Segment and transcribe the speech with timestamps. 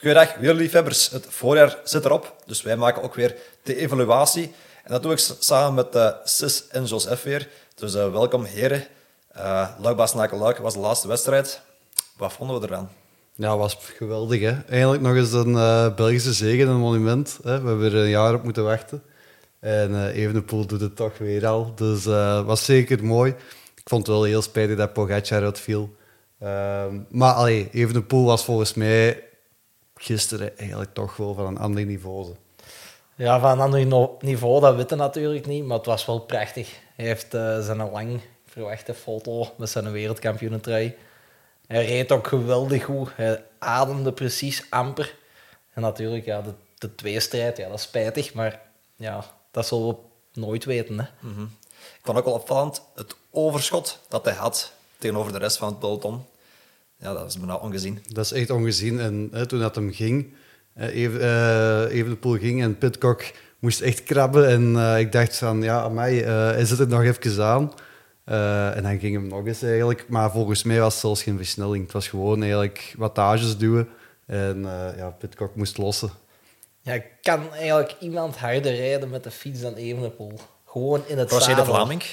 [0.00, 1.10] Goedendag, wielerliefhebbers.
[1.10, 4.52] Het voorjaar zit erop, dus wij maken ook weer de evaluatie.
[4.84, 7.48] En dat doe ik samen met uh, Sis en Joseph weer.
[7.74, 8.84] Dus uh, welkom, heren.
[9.36, 11.60] Uh, Luik Luik was de laatste wedstrijd.
[12.16, 12.90] Wat vonden we eraan?
[13.34, 14.40] Ja, was geweldig.
[14.40, 14.56] Hè?
[14.68, 17.38] Eigenlijk nog eens een Belgische zegen, een monument.
[17.42, 17.60] Hè?
[17.60, 19.02] We hebben er een jaar op moeten wachten.
[19.60, 21.72] En uh, Evenepoel doet het toch weer al.
[21.74, 23.30] Dus uh, was zeker mooi.
[23.74, 25.96] Ik vond het wel heel spijtig dat Pogacar uitviel.
[26.42, 29.27] Uh, maar allee, Evenepoel was volgens mij
[29.98, 32.34] gisteren eigenlijk toch wel van een ander niveau.
[33.14, 35.64] Ja, van een ander niveau, dat weten natuurlijk niet.
[35.64, 36.78] Maar het was wel prachtig.
[36.96, 40.96] Hij heeft uh, zijn lang verwachte foto met zijn wereldkampioenentrui.
[41.66, 43.10] Hij reed ook geweldig goed.
[43.14, 45.14] Hij ademde precies amper.
[45.72, 48.34] En natuurlijk, ja, de, de tweestrijd, ja, dat is spijtig.
[48.34, 48.60] Maar
[48.96, 49.96] ja, dat zullen we
[50.32, 50.98] nooit weten.
[50.98, 51.06] Hè.
[51.20, 51.56] Mm -hmm.
[51.78, 55.78] Ik vond ook wel opvallend het overschot dat hij had tegenover de rest van het
[55.78, 56.24] peloton.
[56.98, 58.02] Ja, dat is bijna ongezien.
[58.08, 59.00] Dat is echt ongezien.
[59.00, 60.32] En hè, toen dat hem ging,
[60.74, 63.22] even, uh, Evenepoel ging en Pitcock
[63.58, 64.48] moest echt krabben.
[64.48, 67.72] En uh, ik dacht van, ja, amai, uh, hij zit er nog even aan.
[68.28, 70.04] Uh, en dan ging hem nog eens eigenlijk.
[70.08, 71.84] Maar volgens mij was het zelfs geen versnelling.
[71.84, 73.88] Het was gewoon eigenlijk wattages duwen.
[74.26, 76.10] En uh, ja, Pitcock moest lossen.
[76.80, 80.32] Ja, kan eigenlijk iemand harder rijden met de fiets dan Evenepoel?
[80.66, 81.56] Gewoon in het zadel.
[81.64, 82.02] de Vlaming.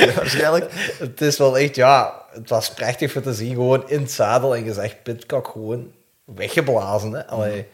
[0.00, 0.72] ja, waarschijnlijk.
[0.98, 3.54] Het is wel echt, ja, het was prachtig voor te zien.
[3.54, 5.92] Gewoon in het zadel en gezegd Pitcock gewoon
[6.24, 7.12] weggeblazen.
[7.12, 7.26] Hè?
[7.26, 7.66] Allee.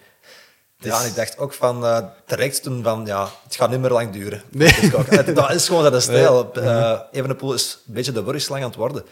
[0.77, 3.91] Ja, en ik dacht ook van uh, direct toen van ja, het gaat niet meer
[3.91, 4.43] lang duren.
[4.51, 4.91] Nee.
[5.35, 6.51] dat is gewoon dat stijl.
[6.55, 6.65] Nee.
[6.65, 9.05] Uh, Evenepoel is een beetje de wurgslang aan het worden.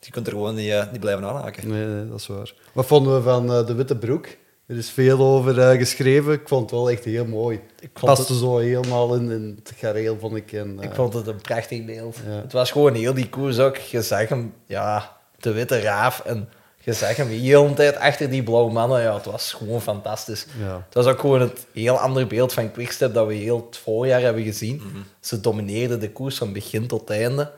[0.00, 1.68] Je kunt er gewoon niet, uh, niet blijven aanhaken.
[1.68, 2.52] Nee, nee, dat is waar.
[2.72, 4.26] Wat vonden we van de witte broek?
[4.66, 6.32] Er is veel over geschreven.
[6.32, 7.60] Ik vond het wel echt heel mooi.
[7.80, 8.40] Ik paste het...
[8.40, 10.52] zo helemaal in, in het gareel, vond ik.
[10.52, 12.16] En, ik vond het een prachtig beeld.
[12.26, 12.32] Ja.
[12.32, 13.76] Het was gewoon heel die koers ook.
[13.76, 16.48] Je zag hem, ja, de witte raaf en
[16.80, 19.02] je zag hem de hele tijd achter die blauwe mannen.
[19.02, 20.46] Ja, het was gewoon fantastisch.
[20.60, 20.82] Ja.
[20.84, 24.20] Het was ook gewoon het heel andere beeld van Quickstep dat we heel het voorjaar
[24.20, 24.76] hebben gezien.
[24.76, 25.02] Mhm.
[25.20, 27.50] Ze domineerden de koers van begin tot einde.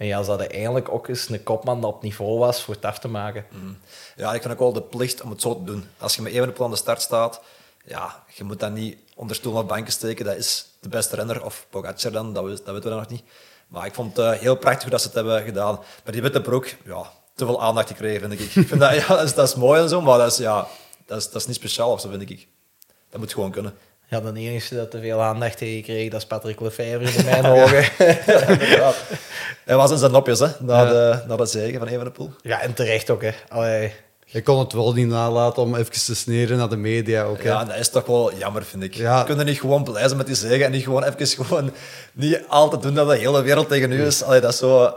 [0.00, 2.84] En ja, ze hadden eigenlijk ook eens een kopman dat op niveau was voor het
[2.84, 3.46] af te maken.
[3.50, 3.72] Mhm.
[4.16, 5.84] Ja, ik vind ook wel de plicht om het zo te doen.
[5.98, 7.40] Als je met Evenepoel aan de start staat,
[7.84, 10.24] ja, je moet dat niet onder stoel of banken steken.
[10.24, 13.22] Dat is de beste renner, of Pogacar dan, dat, dat weten we nog niet.
[13.68, 15.74] Maar ik vond het heel prachtig dat ze het hebben gedaan.
[16.04, 18.40] Maar die witte broek, ja, te veel aandacht gekregen, vind ik.
[18.40, 20.66] ik vind dat, ja, dat, is, is mooi en zo, maar dat is, ja,
[21.06, 22.48] dat dat is niet speciaal of zo, vind ik.
[23.10, 23.74] Dat moet gewoon kunnen.
[24.10, 27.46] Ja, de enige dat te veel aandacht heeft gekregen, dat is Patrick Lefevre in mijn
[27.62, 27.84] ogen.
[28.58, 28.92] ja,
[29.64, 32.30] Hij was in zijn nopjes, hè, na, de, na de zegen van Evenepoel.
[32.42, 33.30] Ja, en terecht ook, hè.
[33.48, 33.92] Allee.
[34.26, 37.42] Ik kon het wel niet nalaten om even te sneren naar de media ook.
[37.42, 37.48] Hè.
[37.48, 38.94] Ja, dat is toch wel jammer, vind ik.
[38.94, 39.18] Ja.
[39.18, 41.72] Je kunt er niet gewoon blij zijn met die zegen en niet gewoon even gewoon
[42.12, 44.22] niet altijd doen dat de hele wereld tegen u is.
[44.22, 44.78] Allee, dat is zo...
[44.78, 44.94] Dat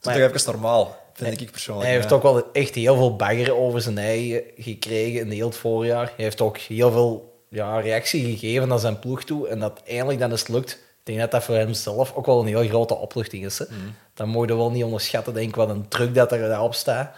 [0.00, 1.86] is toch even normaal vind ik persoonlijk.
[1.86, 5.56] Hij heeft ook wel echt heel veel bagger over zijn eigen gekregen in heel het
[5.56, 6.12] voorjaar.
[6.16, 9.48] Hij heeft ook heel veel ja, reactie gegeven naar zijn ploeg toe.
[9.48, 10.70] En dat eindelijk dan eens lukt.
[10.72, 13.58] Ik denk dat dat voor hemzelf ook wel een heel grote opluchting is.
[13.58, 13.64] Hè.
[13.68, 13.94] Mm.
[14.14, 17.16] Dat moet je wel niet onderschatten, denk ik, wat een druk dat er daarop staat.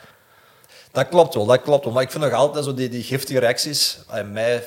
[0.93, 1.93] Dat klopt wel, dat klopt wel.
[1.93, 3.99] Maar ik vind nog altijd zo die, die giftige reacties.
[4.11, 4.63] Bij mij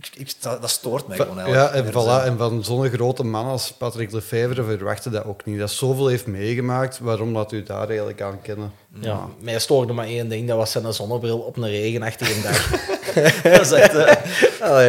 [0.00, 1.74] ik, ik, dat, stoort mij gewoon eigenlijk.
[1.74, 5.58] Ja, en, voilà, en van zo'n grote man als Patrick Lefevre verwachtte dat ook niet.
[5.58, 8.72] Dat zoveel heeft meegemaakt, waarom dat u daar eigenlijk aan kennen?
[8.94, 9.28] Ja, ja.
[9.40, 12.70] mij stoorde maar één ding, dat was zijn zonnebril op een regenachtige dag.
[13.42, 13.94] dat is echt...
[13.94, 14.06] Uh,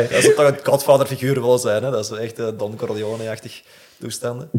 [0.10, 1.92] dat is toch een godvaderfiguur wel zijn, hè?
[1.92, 3.62] Dat is echt uh, Don Corleone-achtig
[4.00, 4.50] toestanden.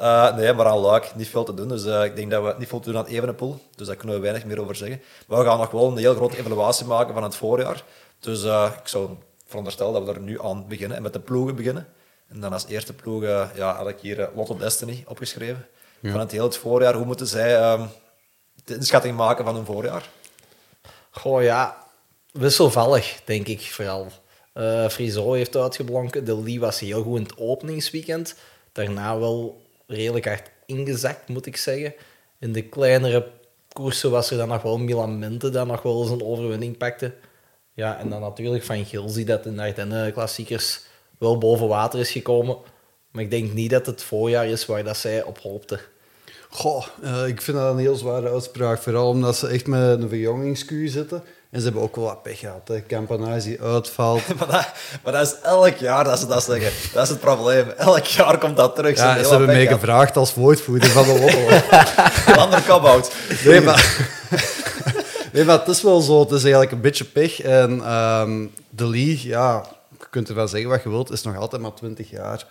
[0.00, 1.68] Uh, nee, maar aan Luik niet veel te doen.
[1.68, 3.58] Dus uh, ik denk dat we niet veel te doen aan Evenepoel.
[3.76, 5.00] Dus daar kunnen we weinig meer over zeggen.
[5.26, 7.84] Maar we gaan nog wel een heel grote evaluatie maken van het voorjaar.
[8.20, 9.10] Dus uh, ik zou
[9.50, 11.86] veronderstel dat we er nu aan beginnen en met de ploegen beginnen.
[12.28, 13.22] En dan als eerste ploeg
[13.54, 15.66] ja, had ik hier uh, Lotto Destiny opgeschreven.
[16.00, 16.10] Ja.
[16.10, 17.86] Van het hele het voorjaar, hoe moeten zij uh,
[18.64, 20.08] de inschatting maken van hun voorjaar?
[21.10, 21.86] Goh ja,
[22.32, 24.06] wisselvallig denk ik vooral.
[24.54, 28.34] Uh, Friso heeft uitgeblonken, De Lee was heel goed in het openingsweekend.
[28.72, 31.94] Daarna wel redelijk hard ingezakt, moet ik zeggen.
[32.38, 33.30] In de kleinere
[33.72, 37.14] koersen was er dan nog wel Milan Mente dat nog wel eens een overwinning pakte.
[37.74, 40.80] Ja, en dan natuurlijk van Gilsi dat in de Ardennen-klassiekers
[41.18, 42.56] wel boven water is gekomen.
[43.10, 45.78] Maar ik denk niet dat het voorjaar is waar dat zij op hoopte.
[46.50, 48.82] Goh, uh, ik vind dat een heel zware uitspraak.
[48.82, 51.22] Vooral omdat ze echt met een verjongingskuur zitten.
[51.50, 52.68] En ze hebben ook wel wat pech gehad.
[52.68, 52.86] Hè.
[52.86, 54.22] Campanazi uitvalt.
[54.38, 54.68] maar, dat,
[55.04, 56.92] maar dat is elk jaar dat ze dat zeggen.
[56.92, 57.68] Dat is het probleem.
[57.68, 58.96] Elk jaar komt dat terug.
[58.96, 62.40] Ja, ze, ze hebben mij gevraagd als woordvoerder van de Lotto.
[62.40, 63.10] Ander kop
[63.44, 64.08] Nee, maar...
[65.32, 66.20] Nee, maar het is wel zo.
[66.20, 67.40] Het is eigenlijk een beetje pech.
[67.40, 69.66] En ehm, de Lee, ja,
[69.98, 72.46] je kunt ervan zeggen wat je wilt, is nog altijd maar 20 jaar.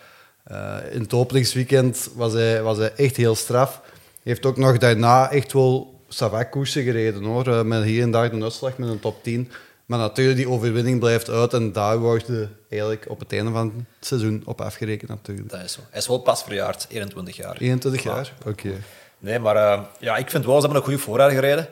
[0.50, 3.80] Uh, in het openingsweekend was hij, was hij echt heel straf.
[3.82, 7.48] Hij heeft ook nog daarna echt wel savak gereden hoor.
[7.48, 9.50] Uh, met hier en daar een uitslag met een top 10.
[9.86, 13.86] Maar natuurlijk, die overwinning blijft uit en daar word je eigenlijk op het einde van
[13.98, 15.50] het seizoen op afgerekend natuurlijk.
[15.50, 15.80] Dat is zo.
[15.90, 17.56] Hij is wel pas verjaard, 21 jaar.
[17.58, 18.32] 21 jaar?
[18.46, 18.72] Oké.
[19.18, 21.68] Nee, maar uh, ja, ik vind wel, ze hebben een goede voorraad gereden.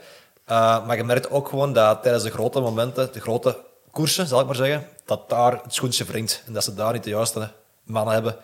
[0.51, 3.57] Uh, maar je merkt ook gewoon dat tijdens de grote momenten, de grote
[3.91, 6.43] koersen, zal ik maar zeggen, dat daar het schoentje wringt.
[6.47, 7.51] En dat ze daar niet de juiste
[7.83, 8.37] mannen hebben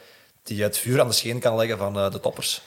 [0.42, 2.62] die het vuur aan de scheen kan leggen van uh, de toppers.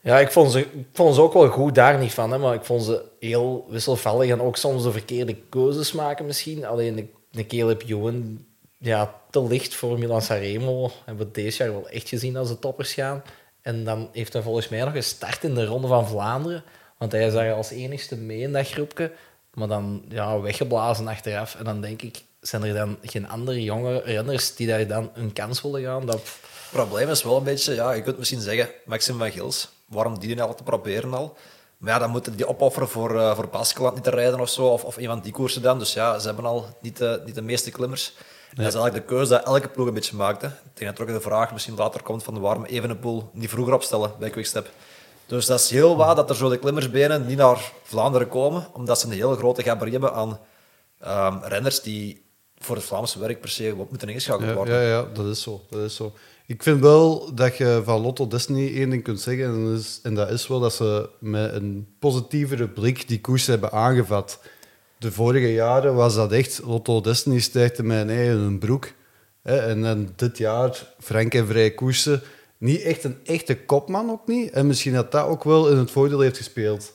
[0.00, 2.54] Ja, ik vond, ze, ik vond ze ook wel goed daar niet van, hè, maar
[2.54, 6.66] ik vond ze heel wisselvallig en ook soms de verkeerde keuzes maken misschien.
[6.66, 8.44] Alleen de, de Caleb Ewan,
[8.78, 12.58] ja, te licht voor Milan Sanremo hebben we deze jaar wel echt gezien als de
[12.58, 13.22] toppers gaan.
[13.62, 16.64] En dan heeft hij volgens mij nog gestart in de Ronde van Vlaanderen,
[16.98, 19.12] want hij zag als enigste mee in dat groepje,
[19.54, 21.54] maar dan ja, weggeblazen achteraf.
[21.54, 25.32] En dan denk ik, zijn er dan geen andere jonge renners die daar dan een
[25.32, 26.06] kans willen gaan?
[26.06, 26.20] Dat...
[26.20, 30.18] Het probleem is wel een beetje, ja, je kunt misschien zeggen, Maxim van Gils waarom
[30.18, 31.36] die al te proberen al?
[31.78, 34.66] Maar ja, dan moeten die opofferen voor, uh, voor Baskeland niet te rijden of zo,
[34.66, 35.78] of, of een van die koersen dan.
[35.78, 38.14] Dus ja, ze hebben al niet de, niet de meeste klimmers.
[38.50, 40.42] En dat is eigenlijk de keuze dat elke ploeg een beetje maakt.
[40.42, 40.48] Hè.
[40.48, 43.74] Ik denk dat er ook de vraag misschien later komt van waarom Evenepoel niet vroeger
[43.74, 44.70] opstellen bij Quickstep.
[45.28, 49.00] Dus dat is heel waar dat er zo de klimmersbenen niet naar Vlaanderen komen, omdat
[49.00, 50.38] ze een hele grote gabarit hebben aan
[51.06, 52.24] um, renners die
[52.58, 54.74] voor het Vlaamse werk per se moeten ingeschakeld worden.
[54.74, 55.60] Ja, ja, dat is zo.
[55.70, 56.12] Dat is zo.
[56.46, 59.44] Ik vind wel dat je van Lotto Destiny één ding kunt zeggen.
[59.44, 63.46] En dat, is, en dat is wel dat ze met een positievere blik die koers
[63.46, 64.40] hebben aangevat.
[64.98, 68.92] De vorige jaren was dat echt Lotto Destiny stijgde met een broek.
[69.42, 72.22] En dan dit jaar Frank en Vrij koersen.
[72.58, 74.50] Niet echt een echte kopman ook niet.
[74.50, 76.92] En misschien dat dat ook wel in het voordeel heeft gespeeld.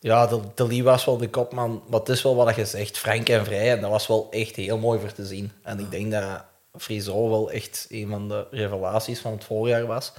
[0.00, 1.82] Ja, de, de Lee was wel de kopman.
[1.88, 3.70] Maar het is wel wat je zegt, Frank en Vrij.
[3.70, 5.52] En dat was wel echt heel mooi voor te zien.
[5.62, 6.44] En ik denk dat
[6.78, 10.12] Friso wel echt een van de revelaties van het voorjaar was.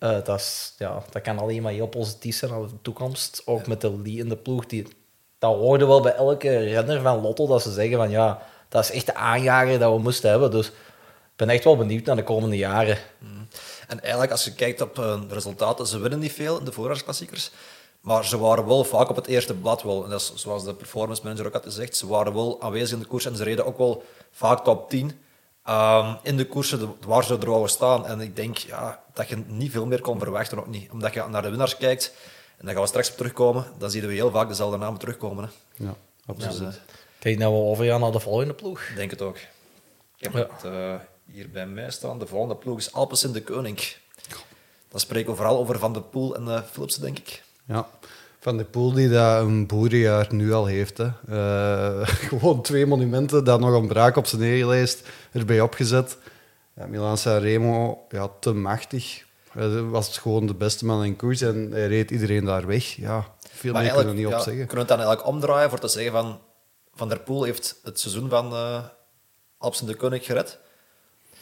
[0.00, 3.42] Uh, dat, is, ja, dat kan alleen maar heel positief zijn naar de toekomst.
[3.44, 4.66] Ook met de Lee in de ploeg.
[4.66, 4.86] Die,
[5.38, 8.90] dat hoorde wel bij elke renner van Lotto dat ze zeggen van ja, dat is
[8.90, 10.50] echt de aanjager dat we moesten hebben.
[10.50, 12.98] Dus ik ben echt wel benieuwd naar de komende jaren.
[13.18, 13.48] Mm.
[13.94, 16.72] En eigenlijk, als je kijkt op uh, de resultaten, ze winnen niet veel in de
[16.72, 17.50] voorjaarsklassiekers.
[18.00, 20.04] Maar ze waren wel vaak op het eerste blad wel.
[20.04, 22.98] En dat is, zoals de performance manager ook had gezegd, ze waren wel aanwezig in
[22.98, 25.12] de koers en ze reden ook wel vaak top 10.
[25.68, 28.06] Um, in de koersen waar ze er staan.
[28.06, 30.90] En ik denk ja, dat je niet veel meer kon verwachten, ook niet.
[30.90, 32.14] Omdat je naar de winnaars kijkt,
[32.56, 35.44] en daar gaan we straks op terugkomen, dan zien we heel vaak dezelfde namen terugkomen.
[35.44, 35.84] Hè.
[35.84, 35.94] Ja,
[36.26, 36.58] absoluut.
[36.58, 36.74] Dus, uh,
[37.18, 38.80] ik denk dat we overgaan naar de volgende ploeg.
[38.94, 39.36] denk het ook.
[39.36, 39.44] Ik
[40.18, 40.38] heb ja.
[40.38, 40.94] het uh,
[41.24, 42.18] hier bij mij staan.
[42.18, 43.78] De volgende ploeg is Alpes in de Koning.
[44.88, 47.42] Dan spreken we vooral over Van der Poel en uh, Philipsen, denk ik.
[47.66, 47.88] Ja,
[48.40, 50.98] van de Poel die dat een boerenjaar nu al heeft.
[50.98, 51.10] Hè.
[51.28, 56.18] Uh, gewoon twee monumenten dat nog ontbraken op zijn neerlijst erbij opgezet.
[56.76, 59.24] Ja, Milan Sanremo, ja, te machtig.
[59.50, 62.84] Hij was gewoon de beste man in koers en hij reed iedereen daar weg.
[62.84, 64.66] Ja, veel meer kunnen we niet ja, op zeggen.
[64.66, 66.40] Kunnen we het dan eigenlijk omdraaien voor te zeggen van
[66.94, 68.84] Van der Poel heeft het seizoen van uh,
[69.58, 70.58] Alpsen de Koning gered?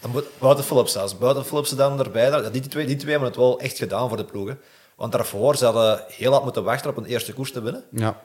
[0.02, 1.18] Dan moet buiten Philips zelfs.
[1.18, 2.50] Buiten Philips dan erbij.
[2.50, 4.58] Die twee, die twee hebben het wel echt gedaan voor de ploegen.
[4.96, 7.84] Want daarvoor ze hadden heel wat moeten wachten op een eerste koers te winnen.
[7.90, 8.20] Ja.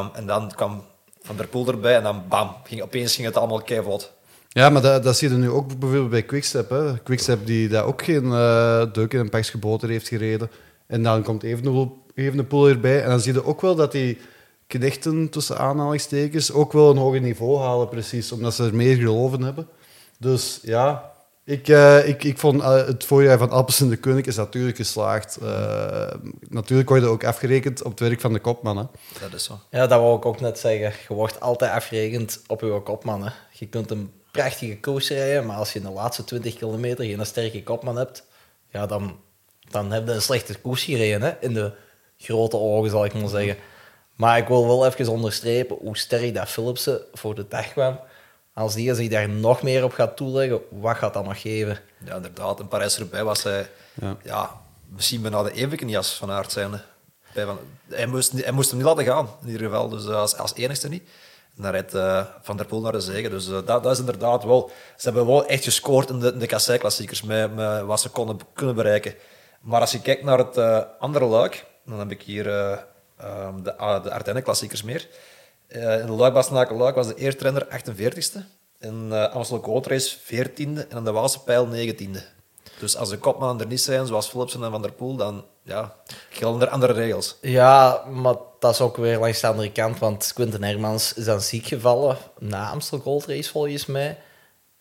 [0.00, 0.84] Um, en dan kwam
[1.22, 4.12] Van der Poel erbij en dan bam, ging, opeens ging het allemaal keivot.
[4.48, 6.70] Ja, maar dat, dat zie je nu ook bijvoorbeeld bij Quickstep.
[6.70, 6.98] Hè.
[6.98, 10.50] Quickstep die daar ook geen uh, deuk in een pakje boter heeft gereden.
[10.86, 13.02] En dan komt Evenepoel, Evenepoel erbij.
[13.02, 14.18] En dan zie je ook wel dat die
[14.66, 18.32] knechten, tussen aanhalingstekens, ook wel een hoger niveau halen precies.
[18.32, 19.68] Omdat ze er meer geloven hebben.
[20.18, 21.09] Dus ja,
[21.50, 24.76] ik, uh, ik, ik vond uh, het voorjaar van Alpes in de Koning is natuurlijk
[24.76, 25.38] geslaagd.
[25.42, 26.12] Uh,
[26.48, 28.76] natuurlijk word je ook afgerekend op het werk van de kopman.
[28.76, 28.84] Hè.
[29.20, 29.58] Dat is zo.
[29.70, 30.92] Ja, dat wou ik ook net zeggen.
[31.08, 33.24] Je wordt altijd afgerekend op je kopman.
[33.24, 33.30] Hè.
[33.52, 37.26] Je kunt een prachtige koers rijden, maar als je in de laatste 20 kilometer geen
[37.26, 38.24] sterke kopman hebt,
[38.68, 39.16] ja, dan,
[39.70, 41.22] dan heb je een slechte koers gereden.
[41.22, 41.32] Hè.
[41.40, 41.72] In de
[42.18, 43.56] grote ogen, zal ik maar zeggen.
[44.16, 48.00] Maar ik wil wel even onderstrepen hoe sterk dat Philipsen voor de dag kwam
[48.60, 51.78] als die zich daar nog meer op gaat toeleggen, wat gaat dat nog geven?
[52.04, 52.60] Ja, inderdaad.
[52.60, 54.16] Een Parijs erbij was hij ja.
[54.22, 54.50] ja
[54.88, 56.80] misschien bijna de evenkenjas van aard zijn.
[57.88, 59.88] Hij moest, hij moest hem niet laten gaan, in ieder geval.
[59.88, 61.02] Dus als, als enigste niet.
[61.56, 63.30] En dan rijdt uh, Van der Poel naar de zegen.
[63.30, 64.70] Dus uh, dat, dat, is inderdaad wel...
[64.96, 68.38] Ze hebben wel echt gescoord in de, in de kassei-klassiekers met, met, wat ze konden
[68.52, 69.14] kunnen bereiken.
[69.60, 73.74] Maar als je kijkt naar het uh, andere luik, dan heb ik hier um, de,
[74.02, 75.08] de Ardennen-klassiekers meer.
[75.76, 78.38] Uh, in de Luik Luik was de eerste renner 48ste.
[78.78, 82.18] In uh, Amstel Gold Race 14e en in de Waalse Pijl 19e.
[82.78, 85.94] Dus als de kopmannen er niet zijn, zoals Philipsen en Van der Poel, dan ja,
[86.30, 87.36] gelden er andere regels.
[87.40, 91.40] Ja, maar dat is ook weer langs de andere kant, want Quinten Hermans is dan
[91.40, 94.18] ziek gevallen na Amstel Gold Race volgens mij.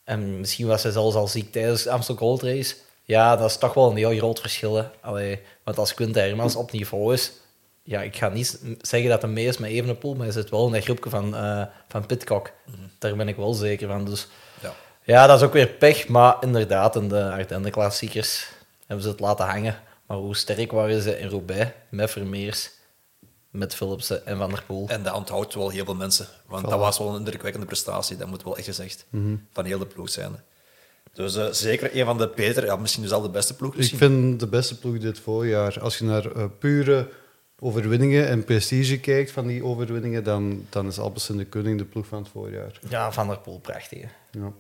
[0.03, 2.75] En misschien was hij zelfs al ziek tijdens Amstel Gold Race.
[3.03, 4.86] Ja, dat is toch wel een heel groot verschil.
[5.01, 7.31] Allee, want als Quinten Hermans op niveau is,
[7.89, 10.65] ja, ik ga niet zeggen dat hij mee is met Evenepoel, maar hij zit wel
[10.67, 12.51] in dat groepje van, eh van Pitcock.
[13.00, 14.05] Daar ben ik wel zeker van.
[14.05, 14.27] Dus
[14.62, 14.74] Ja.
[15.03, 18.48] ja, dat is ook weer pech, maar inderdaad, in de Ardennen-klassiekers
[18.86, 19.79] hebben ze het laten hangen.
[20.05, 22.69] Maar hoe sterk waren ze in Roubaix met Vermeers,
[23.50, 24.88] met Philipsen en Van der Poel?
[24.88, 26.27] En dat onthoudt wel heel veel mensen.
[26.48, 26.69] Want Voilà.
[26.69, 29.05] dat was wel een indrukwekkende prestatie, dat moet wel echt gezegd.
[29.10, 29.36] Mhm.
[29.53, 30.43] Van heel de ploeg zijn.
[31.13, 33.72] Dus eh, zeker een van de betere, ja, misschien dus al de beste ploeg.
[33.72, 33.98] Ik Misschien.
[33.98, 35.79] vind de beste ploeg dit voorjaar.
[35.81, 37.08] Als je naar eh, pure
[37.60, 42.06] overwinningen en prestige kijkt van die overwinningen, dan, dan is Alpecin de Koning de ploeg
[42.06, 42.80] van het voorjaar.
[42.89, 44.01] Ja, Van der Poel, prachtig.
[44.01, 44.08] hè.
[44.32, 44.51] Ja.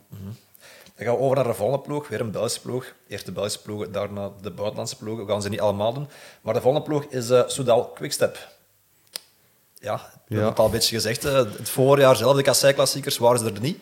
[0.95, 2.85] Dan gaan we over naar de volgende ploeg, weer een Belgische ploeg.
[3.07, 5.25] Eerst de Belgische ploeg, daarna de buitenlandse ploegen.
[5.25, 6.07] We gaan ze niet allemaal doen.
[6.41, 8.47] Maar de volgende ploeg is eh Soudal Quickstep.
[9.81, 11.25] Ja, we hebben het al een beetje gezegd.
[11.25, 13.77] eh, het voorjaar zelf, de Kassei-klassiekers, waren ze er niet.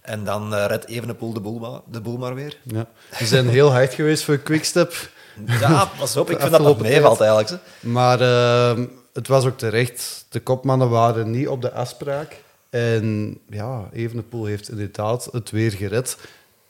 [0.00, 2.58] En dan eh redt Evenepoel de boel, maar, de boel maar weer.
[2.62, 2.86] Ja.
[3.18, 5.10] Die zijn heel hard geweest voor Quickstep.
[5.60, 7.48] Ja, pas op, ik vind dat afgelopen meevalt eigenlijk.
[7.50, 7.56] hè.
[7.88, 10.26] Maar ehm, het was ook terecht.
[10.28, 12.42] De kopmannen waren niet op de afspraak.
[12.70, 16.16] En ja, Evenepoel heeft inderdaad het weer gered.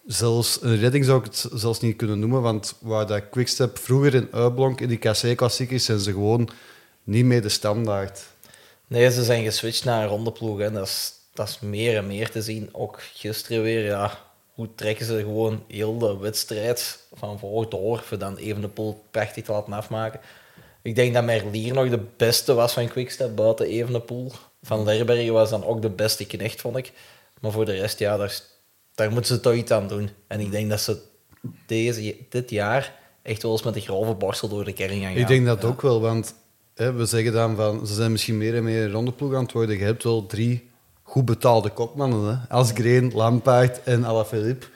[0.06, 4.14] Zelfs een redding zou ik het zelfs niet kunnen noemen, want waar dat Quickstep vroeger
[4.14, 6.48] in uitblonk in die KC-klassiekers, zijn ze gewoon
[7.04, 8.20] niet meer de standaard.
[8.87, 10.58] Nee, ze zijn geswitcht naar een rondeploeg.
[10.58, 10.70] Hè.
[10.70, 12.68] Dat, is, dat is meer en meer te zien.
[12.72, 14.18] Ook gisteren weer, ja,
[14.54, 19.04] hoe trekken ze gewoon heel de wedstrijd van voor door, voor dan even de pool
[19.10, 20.20] prachtig te laten afmaken.
[20.82, 24.32] Ik denk dat Merlier nog de beste was van Quickstep buiten Evenepoel.
[24.62, 26.92] Van Lerbergen was dan ook de beste knecht, vond ik.
[27.40, 28.40] Maar voor de rest, ja, daar,
[28.94, 30.10] daar moeten ze toch iets aan doen.
[30.26, 30.98] En ik denk dat ze
[31.66, 35.16] deze, dit jaar echt wel eens met de grove borstel door de kern gaan gaan.
[35.16, 36.34] Ik denk dat ook wel, want
[36.75, 39.52] hè, we zeggen dan van ze zijn misschien meer en meer een rondeploeg aan het
[39.52, 39.78] worden.
[39.78, 40.70] Je hebt wel drie
[41.02, 42.54] goed betaalde kopmannen, hè?
[42.54, 44.66] Asgreen, Lampaard en Alaphilippe.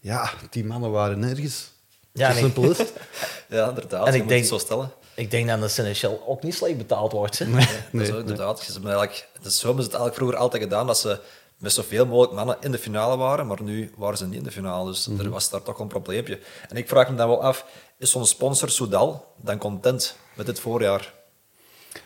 [0.00, 1.72] Ja, die mannen waren nergens.
[2.12, 2.42] Ja, Zo nee.
[2.42, 2.92] simpel is het.
[3.48, 4.06] Ja, inderdaad.
[4.06, 4.90] En je ik moet denk- het zo stellen.
[5.14, 7.38] Ik denk dat de Seneschal ook niet slecht betaald wordt.
[7.38, 7.44] Hè?
[7.50, 7.54] Dat
[7.92, 8.60] Nee, is ook inderdaad.
[8.60, 11.18] Ze hebben eigenlijk, dus zo hebben ze het eigenlijk vroeger altijd gedaan, dat ze
[11.56, 14.50] met zoveel mogelijk mannen in de finale waren, maar nu waren ze niet in de
[14.50, 15.20] finale, dus Mhm.
[15.20, 16.38] er was daar toch een probleempje.
[16.68, 17.64] En ik vraag me dan wel af,
[17.98, 21.12] is zo'n sponsor Soudal dan content met dit voorjaar?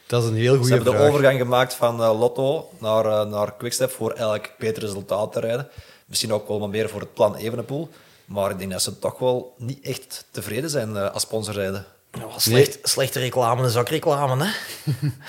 [0.06, 1.10] Dat is een heel Ze goede hebben de vraag.
[1.10, 5.68] overgang gemaakt van eh, Lotto naar, eh, naar Quickstep voor eigenlijk beter resultaat te rijden.
[6.06, 7.88] Misschien ook wel wat meer voor het plan Evenepoel.
[8.24, 11.84] Maar ik denk dat ze toch wel niet echt tevreden zijn eh, als sponsorrijden.
[12.12, 14.50] Ja, wel slecht, Slechte reclame is ook reclame, hè?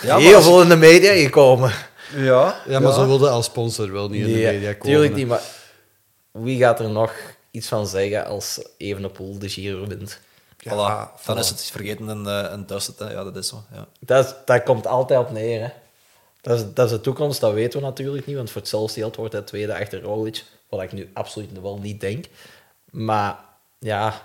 [0.08, 1.72] Ja, Heel veel in de media gekomen.
[2.16, 4.88] Ja, Ja, maar ze wilden als sponsor wel niet in de media komen.
[4.88, 5.42] Tuurlijk niet, maar
[6.32, 7.14] wie gaat er nog
[7.52, 10.20] iets van zeggen als Evenepoel de Giro wint?
[10.64, 10.68] Voilà.
[10.68, 11.40] Dan voilà.
[11.40, 13.00] is het vergeten en, en dust het.
[13.00, 13.12] hè.
[13.12, 13.64] Ja, dat is zo.
[13.74, 14.28] Ja.
[14.46, 15.70] Dat komt altijd op neer, hè?
[16.42, 19.16] Dat is, dat is de toekomst, dat weten we natuurlijk niet, want voor hetzelfde geld
[19.16, 22.26] wordt hij tweede achter Roglic, wat ik nu absoluut wel niet denk.
[22.96, 23.40] Maar
[23.80, 24.22] ja,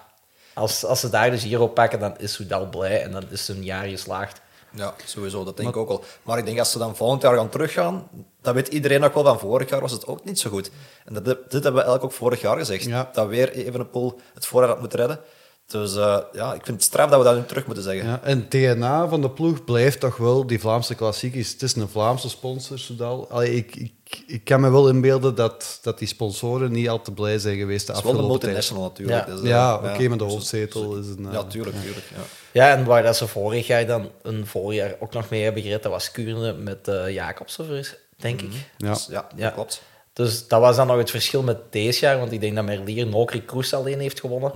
[0.54, 3.64] als, als ze daar de Giro pakken, dan is Soudal blij en dan is een
[3.64, 4.40] jaar geslaagd.
[4.72, 6.04] Ja, sowieso, dat denk ik ook wel.
[6.22, 8.08] Maar ik denk als ze dan volgend jaar gaan teruggaan,
[8.42, 10.70] dat weet iedereen ook wel van vorig jaar was het ook niet zo goed.
[11.04, 12.84] En dat, dit hebben we eigenlijk ook vorig jaar gezegd.
[12.84, 13.10] Ja.
[13.12, 15.20] Dat weer Evenepoel het voorjaar had moeten redden.
[15.66, 18.06] Dus eh, ja, ik vind het straf dat we dat nu terug moeten zeggen.
[18.06, 21.52] Ja, en DNA van de ploeg blijft toch wel die Vlaamse klassiekers.
[21.52, 23.30] Het is een Vlaamse sponsor, Soudal.
[23.30, 23.92] Allee, ik, ik,
[24.26, 27.86] ik kan me wel inbeelden dat, dat die sponsoren niet al te blij zijn geweest
[27.86, 28.52] de Het is wel een afgelopen tijd.
[28.52, 29.26] multinational natuurlijk.
[29.26, 29.32] Ja.
[29.34, 31.26] Dus, eh, Ja, oké, maar de hoofdzetel is een...
[31.26, 32.06] eh, Ja, tuurlijk, tuurlijk.
[32.14, 32.22] Ja.
[32.52, 35.82] Ja, en waar dat ze vorig jaar dan een voorjaar ook nog mee hebben gered,
[35.82, 37.84] dat was Kuurne met eh Jacobsen,
[38.16, 38.52] denk ik.
[38.76, 38.92] Ja.
[38.92, 39.82] Dus, ja, klopt.
[40.12, 43.06] Dus dat was dan nog het verschil met deze jaar, want ik denk dat Merlier
[43.06, 44.52] Nokri Kroes alleen heeft gewonnen.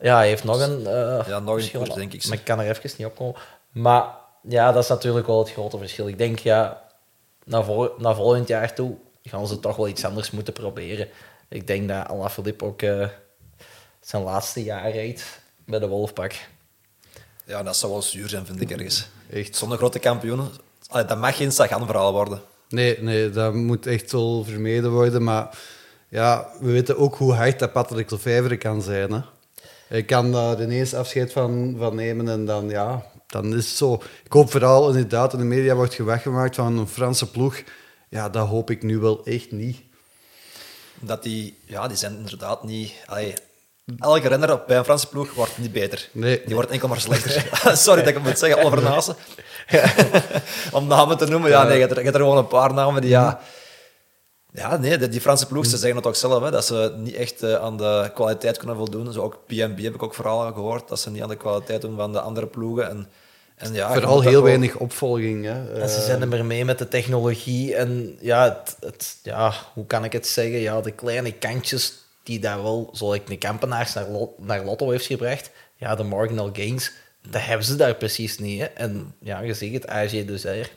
[0.00, 0.86] Ja, hij heeft nog een...
[0.86, 2.26] eh, Ja, nog een verschil, koers, denk ik.
[2.28, 3.34] Maar ik kan er even niet op komen.
[3.70, 4.04] Maar
[4.48, 6.08] ja, dat is natuurlijk wel het grote verschil.
[6.08, 6.84] Ik denk, ja,
[7.46, 11.08] naar, vol naar volgend jaar toe gaan ze toch wel iets anders moeten proberen.
[11.48, 13.08] Ik denk dat Alaphilippe ook eh,
[14.00, 16.34] zijn laatste jaar rijdt bij de Wolfpack.
[17.44, 19.08] Ja, dat zou wel zuur zijn, vind ik ergens.
[19.30, 19.56] Echt.
[19.56, 20.50] Zonder grote kampioenen,
[20.88, 22.40] allee, dat mag geen Sagan-verhaal worden.
[22.68, 25.22] Nee, nee, dat moet echt wel vermeden worden.
[25.22, 25.58] Maar
[26.08, 29.12] ja, we weten ook hoe hard dat Patrick Lefevre kan zijn.
[29.12, 29.20] Hè.
[29.86, 34.02] Hij kan daar ineens afscheid van, van nemen en dan, ja, dan is het zo.
[34.24, 37.62] Ik hoop vooral, inderdaad, in de media wordt geweggemaakt van een Franse ploeg.
[38.08, 39.82] Ja, dat hoop ik nu wel echt niet.
[41.00, 42.92] Dat die, ja, die zijn inderdaad niet...
[43.06, 43.34] Allee,
[43.98, 46.08] elke renner bij een Franse ploeg wordt niet beter.
[46.12, 46.42] Nee.
[46.44, 47.48] Die wordt enkel maar slechter.
[47.76, 49.16] Sorry dat ik het moet zeggen, Oliver Naassen.
[50.72, 51.50] Om namen te noemen.
[51.50, 53.10] Ja, nee, je hebt er, je hebt er gewoon een paar namen die...
[53.10, 53.40] Ja,
[54.56, 57.14] ja nee, die, die Franse ploeg, ze zeggen het ook zelf, hè, dat ze niet
[57.14, 59.12] echt eh, aan de kwaliteit kunnen voldoen.
[59.12, 61.96] Zo ook PNB heb ik ook verhalen gehoord, dat ze niet aan de kwaliteit doen
[61.96, 62.88] van de andere ploegen.
[62.88, 63.08] En,
[63.56, 65.44] en ja, Vooral heel wel- weinig opvolging.
[65.44, 65.80] Hè.
[65.80, 67.74] En ze zijn er maar mee met de technologie.
[67.74, 70.58] En ja, het, het- ja, hoe kan ik het zeggen?
[70.58, 74.90] Ja, de kleine kantjes die daar wel, zoals ik de Kampenaars naar, Lot- naar Lotto
[74.90, 75.50] heeft gebracht.
[75.76, 76.92] Ja, de marginal gains,
[77.30, 78.60] dat hebben ze daar precies niet.
[78.60, 78.66] Hè.
[78.66, 80.70] En ja, je ziet het, AG dus hier.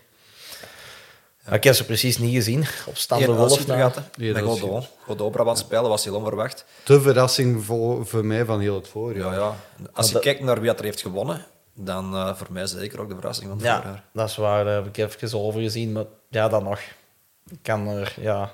[1.50, 2.65] Maar ik heb ze precies niet gezien.
[2.86, 3.60] Op stand de Eén Wolf.
[3.68, 4.44] Eén Met uitschieter.
[4.44, 4.89] Godot.
[5.06, 6.65] Godot Brabant spelen was heel onverwacht.
[6.84, 9.34] De verrassing voor, voor mij van heel het voorjaar.
[9.34, 9.56] Ja, ja.
[9.94, 13.01] Als je dat- kijkt naar wie dat er heeft gewonnen, dan eh, voor mij zeker
[13.01, 14.03] ook de verrassing van het Ja, voorjaar.
[14.13, 14.63] dat is waar.
[14.65, 15.91] Daar heb ik even over gezien.
[15.91, 16.79] Maar ja, dan nog.
[17.50, 18.51] Ik kan er, ja...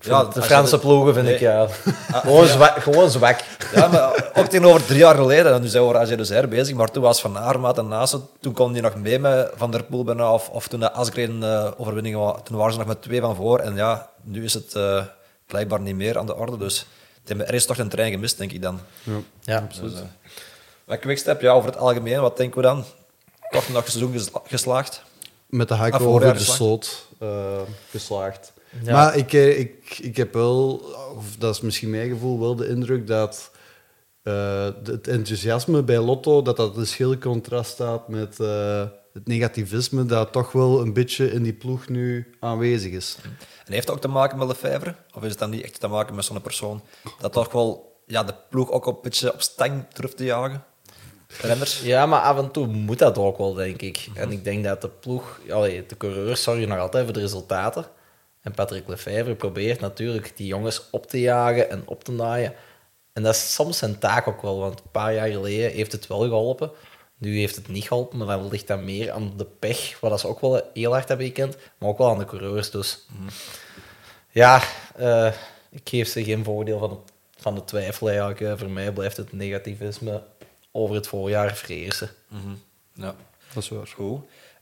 [0.00, 1.34] Ja, de Franse de- ploegen vind Nee.
[1.34, 1.66] ik, ja...
[2.12, 3.40] gewoon, zwak, gewoon zwak.
[3.74, 6.48] Ja, maar ook tegenover drie jaar geleden, en nu zijn we als je dus her
[6.48, 9.70] bezig, maar toen was Van Aermaat en Naasten, toen kon die nog mee met Van
[9.70, 12.86] der Poel bijna, of, of toen de Asgreen eh overwinning was, toen waren ze nog
[12.88, 13.58] met twee van voor.
[13.58, 15.04] En ja, nu is het eh,
[15.46, 16.86] blijkbaar niet meer aan de orde, dus
[17.26, 18.80] er is toch een trein gemist, denk ik dan.
[19.40, 19.98] Ja, Dus, eh,
[20.84, 22.84] maar Quickstep, ja, over het algemeen, wat denken we dan?
[23.50, 25.02] Toch nog een seizoen gesla- geslaagd?
[25.46, 26.56] Met de hak Ah, over de geslaagd.
[26.56, 27.28] sloot eh,
[27.90, 28.52] geslaagd.
[28.82, 28.92] Ja.
[28.92, 30.82] Maar ik, eh, ik, ik heb wel,
[31.16, 33.50] of dat is misschien mijn gevoel, wel de indruk dat
[34.22, 40.06] eh, het enthousiasme bij Lotto, dat dat een schil contrast staat met eh, het negativisme
[40.06, 43.16] dat toch wel een beetje in die ploeg nu aanwezig is.
[43.64, 44.94] En heeft het ook te maken met Lefebvre?
[45.14, 46.82] Of is het dan niet echt te maken met zo'n persoon?
[47.20, 50.64] Dat toch wel ja, de ploeg ook een beetje op stang durft te jagen?
[51.40, 51.80] Renners?
[51.80, 54.08] Ja, maar af en toe moet dat ook wel, denk ik.
[54.14, 57.86] En ik denk dat de ploeg, allee, de coureurs zorgen nog altijd voor de resultaten.
[58.42, 62.54] En Patrick Lefevre probeert natuurlijk die jongens op te jagen en op te naaien.
[63.12, 66.06] En dat is soms zijn taak ook wel, want een paar jaar geleden heeft het
[66.06, 66.70] wel geholpen.
[67.18, 70.28] Nu heeft het niet geholpen, maar dan ligt dat meer aan de pech, wat ze
[70.28, 72.70] ook wel heel hard hebben gekend, maar ook wel aan de coureurs.
[72.70, 73.06] Dus
[74.30, 74.62] ja,
[74.96, 75.32] eh,
[75.70, 76.96] ik geef ze geen voordeel van de,
[77.40, 78.40] van de twijfel eigenlijk.
[78.40, 80.22] Eh, Voor mij blijft het negativisme
[80.72, 82.10] over het voorjaar vrezen.
[82.94, 83.14] Ja,
[83.54, 83.86] Dat is waar.
[83.86, 84.20] goed.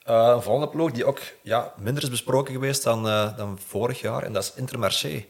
[0.08, 4.00] Eh, een volgende ploeg die ook ja, minder is besproken geweest dan, eh, dan vorig
[4.00, 5.24] jaar, en dat is Intermarché.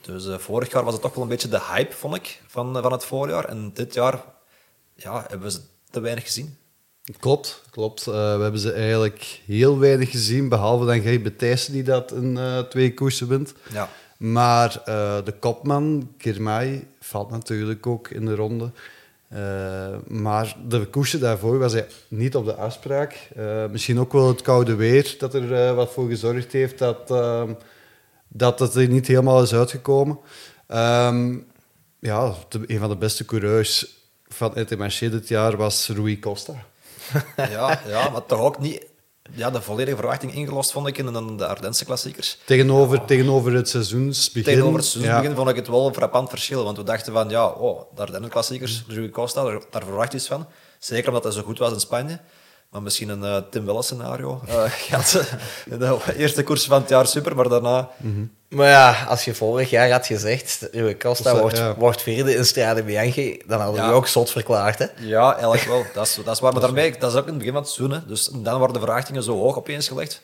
[0.00, 2.82] Dus eh, vorig jaar was het toch wel een beetje de hype, vond ik, van,
[2.82, 3.44] van het voorjaar.
[3.44, 4.24] En dit jaar
[4.94, 5.60] ja, hebben we ze
[5.90, 6.56] te weinig gezien.
[7.18, 8.04] Klopt, klopt.
[8.04, 12.38] We hebben ze eigenlijk heel weinig gezien, behalve dan Gerrit Betijssen die dat in
[12.68, 13.54] twee koersen wint.
[13.72, 13.88] Ja.
[14.16, 14.82] Maar
[15.24, 18.70] de kopman, Kirmay, valt natuurlijk ook in de ronde.
[19.32, 23.28] Eh, maar de koersen daarvoor was hij niet op de afspraak.
[23.36, 27.10] Eh, misschien ook wel het koude weer dat er eh, wat voor gezorgd heeft dat,
[27.10, 27.52] ehm,
[28.28, 30.18] dat het er niet helemaal is uitgekomen.
[30.66, 31.38] Ehm,
[31.98, 32.34] ja,
[32.66, 33.96] een van de beste coureurs
[34.28, 36.54] van Intermarché dit jaar was Rui Costa.
[37.36, 38.86] Ja, ja, maar toch ook niet
[39.34, 42.38] ja, de volledige verwachting ingelost, vond ik, in de- de Ardense klassiekers.
[42.44, 44.42] Tegenover, tegenover het seizoensbegin.
[44.52, 46.64] Tegenover het seizoensbegin ja, vond ik het wel een frappant verschil.
[46.64, 50.18] Want we dachten van, ja, oh, de Ardennen klassiekers, Rui Costa, daar, daar verwacht je
[50.18, 50.46] iets van.
[50.78, 52.20] Zeker omdat hij zo goed was in Spanje.
[52.70, 54.40] Maar misschien een eh, Tim Welles scenario.
[54.46, 55.26] Eh gaat
[55.68, 57.90] de eerste koers van het jaar super, maar daarna...
[58.52, 61.74] Maar ja, als je vorig jaar had gezegd, Rui Costa Costa, wordt, ja.
[61.74, 63.88] wordt vierde in Strade Bianchi, dan hadden we Ja.
[63.88, 64.78] je ook zot verklaard.
[64.78, 64.86] Hè?
[65.00, 65.84] Ja, eigenlijk wel.
[65.94, 66.52] Dat is, dat is waar.
[66.52, 67.96] Maar daarmee, dat is ook in het begin van het seizoen.
[67.98, 68.06] hè.
[68.06, 70.20] Dus dan worden de verwachtingen zo hoog opeens gelegd.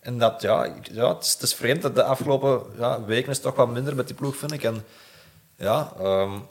[0.00, 3.40] En dat, ja, ja het, is, het is vreemd dat de afgelopen ja, weken is
[3.40, 4.62] toch wat minder met die ploeg, vind ik.
[4.62, 4.84] En
[5.56, 6.42] ja, ehm, een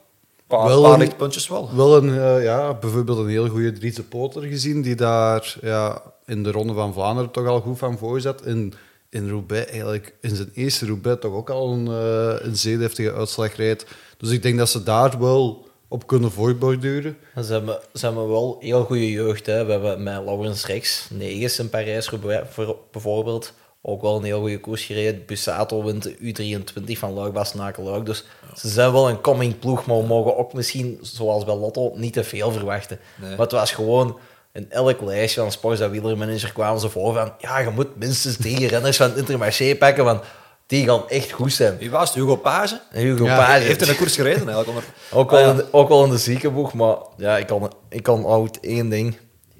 [0.46, 1.70] paar, Wel paar lichtpuntjes wel.
[1.74, 6.42] Wel een, eh, ja, bijvoorbeeld een heel goede Drietse Poter gezien, die daar ja, in
[6.42, 8.46] de Ronde van Vlaanderen toch al goed van voor zat.
[8.46, 8.74] In,
[9.10, 13.12] in Roubaix, eigenlijk in zijn eerste Roubaix, toch ook al een, eh, een zeer deftige
[13.12, 13.86] uitslag rijdt.
[14.18, 17.16] Dus ik denk dat ze daar wel op kunnen voortborduren.
[17.34, 19.46] En Ze hebben, ze hebben wel heel goede jeugd.
[19.46, 19.64] Hè.
[19.64, 24.60] We hebben met Laurens Rex, negens in Parijs-Roubaix voor- bijvoorbeeld, ook wel een heel goede
[24.60, 25.22] koers gereden.
[25.26, 28.06] Busato wint de U23 van Luik Bastenaken Luik.
[28.06, 28.24] Dus
[28.56, 32.12] ze zijn wel een coming ploeg, maar we mogen ook misschien, zoals bij Lotto, niet
[32.12, 32.98] te veel verwachten.
[33.20, 33.30] Nee.
[33.30, 34.18] Maar het was gewoon...
[34.52, 38.68] In elk lijstje van Sporza Wielermanager kwamen ze voor van ja, je moet minstens drie
[38.68, 40.22] renners van het Intermarché pakken, want
[40.66, 41.78] die gaan echt goed zijn.
[41.78, 42.18] Wie was het?
[42.18, 42.80] Hugo Page?
[42.90, 43.50] Hugo Ja, Page.
[43.50, 44.68] Hij heeft in een koers gereden eigenlijk.
[44.68, 44.84] Onder...
[45.12, 45.50] Ook wel, Ah, ja.
[45.50, 48.88] in de, ook wel in de ziekenboeg, maar ja, ik kan, ik kan oud één
[48.88, 49.18] ding.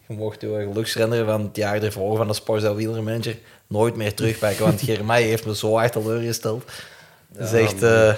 [0.08, 4.64] Je mocht je geluksrenner van het jaar ervoor van de Sporza Wielermanager nooit meer terugpakken,
[4.64, 6.64] want Germay heeft me zo hard teleurgesteld.
[7.32, 7.82] Dat is echt...
[7.82, 8.12] eh,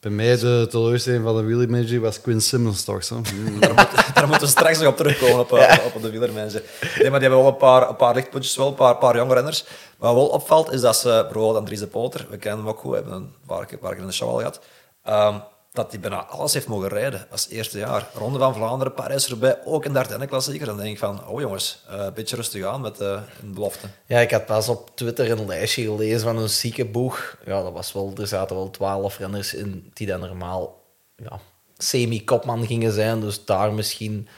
[0.00, 3.14] Bij mij de teleurstelling van de wielermanager was Quinn Simmons toch zo.
[3.14, 3.60] Hmm.
[3.60, 6.62] Daar, moet- daar moeten we straks nog op terugkomen, op, eh, op de wielermensen.
[6.80, 9.34] Nee, maar die hebben wel een paar, een paar lichtpuntjes, wel, een paar, paar jonge
[9.34, 9.64] renners.
[9.98, 12.90] Wat wel opvalt, is dat ze, bijvoorbeeld Andries de Poter, we kennen hem ook goed,
[12.90, 14.60] we hebben een paar keer, paar keer in de show al gehad,
[15.04, 15.34] ehm,
[15.78, 18.08] dat hij bijna alles heeft mogen rijden als eerste jaar.
[18.14, 20.66] Ronde van Vlaanderen, Parijs erbij, ook in de Ardennen klassieker.
[20.66, 23.86] Dan denk ik van, oh jongens, eh, een beetje rustig aan met eh, een belofte.
[24.06, 27.36] ja, ik had pas op Twitter een lijstje gelezen van een ziekenboeg.
[27.44, 30.84] Ja, dat was wel, er zaten wel twaalf renners in die dan normaal
[31.16, 31.40] ja,
[31.76, 34.28] semi-kopman gingen zijn, dus daar misschien...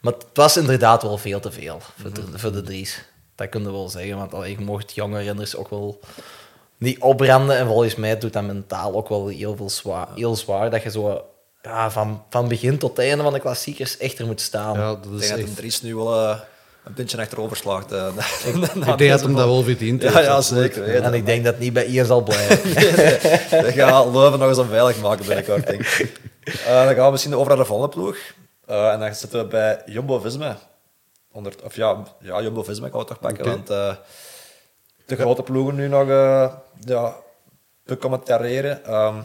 [0.00, 3.04] Maar het was inderdaad wel veel te veel voor de, voor de Dries.
[3.34, 6.00] Dat kun je wel zeggen, want allee, je mocht jonge renners ook wel
[6.80, 7.56] niet opbranden.
[7.56, 10.90] En volgens mij doet dat mentaal ook wel heel, veel zwaar, heel zwaar, dat je
[10.90, 11.24] zo
[11.62, 14.78] ja, van, van begin tot einde van de klassiekers echt er moet staan.
[14.78, 15.56] Ja, dat Ik is denk dat echt...
[15.56, 16.38] Dries nu wel eh,
[16.84, 17.92] een puntje achterover slaagt.
[17.92, 17.98] eh,
[18.54, 20.02] na- na Ik denk dat hem dat wel verdient.
[20.02, 21.02] Ja, ja, zeker.
[21.02, 22.70] en ik denk dat het niet bij IR zal blijven.
[23.66, 26.20] We gaan Leuven nog eens onveilig maken binnenkort, denk ik.
[26.44, 28.16] Eh, dan gaan we misschien over naar de volgende ploeg.
[28.66, 30.58] Eh, en dan zitten we bij Jumbo-Visma.
[31.32, 33.94] Onder, of ja, ja Jumbo-Visma kan we toch pakken, want eh,
[35.10, 36.52] de grote ploegen nu nog eh
[36.84, 37.16] ja.
[38.84, 39.16] Ehm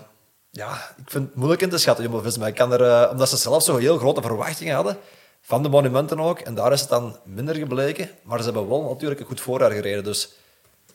[0.52, 2.48] ja, ik vind het moeilijk in te schatten, Jumbo-Visma.
[2.48, 4.98] Ik kan er, eh, omdat ze zelf zo heel grote verwachtingen hadden,
[5.41, 8.10] van de monumenten ook, en daar is het dan minder gebleken.
[8.24, 10.30] Maar ze hebben wel natuurlijk een goed voorjaar gereden, dus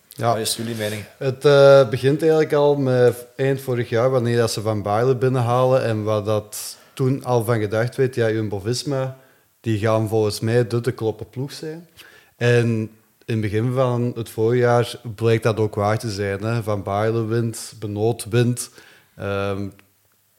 [0.08, 0.28] Ja.
[0.28, 1.04] wat is jullie mening?
[1.18, 5.82] Het eh, begint eigenlijk al met eind vorig jaar, wanneer dat ze Van Baarle binnenhalen
[5.84, 9.16] en wat dat toen al van gedacht werd, ja, Jumbo-Visma,
[9.60, 11.88] die gaan volgens mij de te kloppen ploeg zijn.
[12.36, 12.90] En
[13.24, 16.42] in het begin van het voorjaar bleek dat ook waar te zijn.
[16.42, 16.62] Hè.
[16.62, 18.70] Van Baarle wint, Benoot wint.
[19.16, 19.68] Ehm,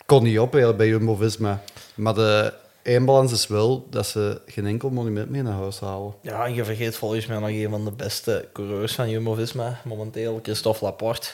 [0.06, 1.62] kon niet op bij Jumbo-Visma.
[1.96, 6.14] Maar de eindbalans is wel dat ze geen enkel monument meer naar huis halen.
[6.22, 10.40] ja, en je vergeet volgens mij nog een van de beste coureurs van Jumbo-Visma momenteel,
[10.44, 11.30] Christophe Laporte.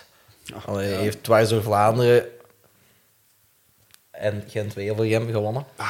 [0.65, 2.25] Allee, Hij heeft dwars door Vlaanderen
[4.11, 5.65] en Gent-Wevelgem gewonnen.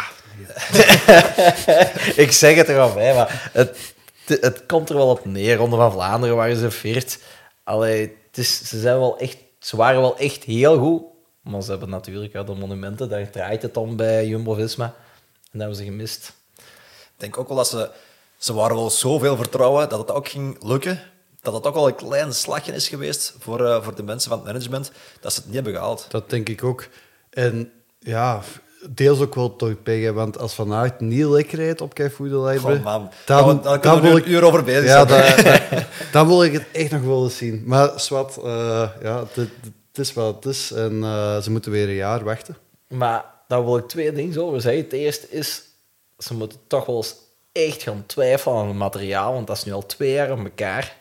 [2.25, 3.95] ik zeg het er al bij, maar het,
[4.29, 5.55] het, het komt er wel op neer.
[5.55, 7.19] Ronde van Vlaanderen waren ze veert.
[7.63, 11.01] Allee, het is, ze, zijn wel echt, ze waren wel echt heel goed.
[11.41, 14.85] Maar ze hebben natuurlijk ja, de monumenten, daar draait het om bij Jumbo-Visma.
[14.85, 14.93] En
[15.51, 16.33] dat hebben ze gemist.
[16.57, 17.89] Ik denk ook wel dat ze...
[18.37, 21.01] Ze waren wel zoveel vertrouwen dat het ook ging lukken.
[21.41, 24.39] Dat het ook wel een klein slagje is geweest voor, eh, voor de mensen van
[24.39, 24.91] het management.
[25.19, 26.05] Dat ze het niet hebben gehaald.
[26.09, 26.87] Dat denk ik ook.
[27.29, 28.41] En ja,
[28.89, 32.83] deels ook wel toch hè, want als Van Aert niet lekker rijdt op Keivoedelijbre, Goh,
[32.83, 33.09] man.
[33.25, 35.35] Daar kunnen we- daar kunnen we nu een uur over bezig ja, zijn.
[35.35, 37.63] dat- dat- dan wil ik het echt nog wel eens zien.
[37.65, 39.49] Maar Swat, eh, ja, het,
[39.93, 40.71] is wat het is.
[40.71, 42.57] En eh, ze moeten weer een jaar wachten.
[42.87, 44.83] Maar daar wil ik twee dingen over zeggen.
[44.83, 45.61] Het eerste is,
[46.17, 47.15] ze moeten toch wel eens
[47.51, 50.95] echt gaan twijfelen aan het materiaal, want dat is nu al twee jaar op elkaar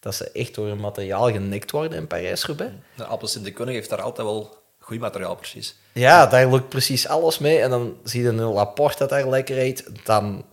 [0.00, 2.72] dat ze echt door het materiaal genikt worden in Parijs-Roubaix.
[2.96, 4.56] De Appels in de Koning heeft daar altijd wel
[4.92, 5.76] goed materiaal, precies.
[5.92, 7.58] Ja, daar lukt precies alles mee.
[7.58, 10.04] En dan zie je een Laporte dat daar lekker rijdt.
[10.04, 10.44] Dan,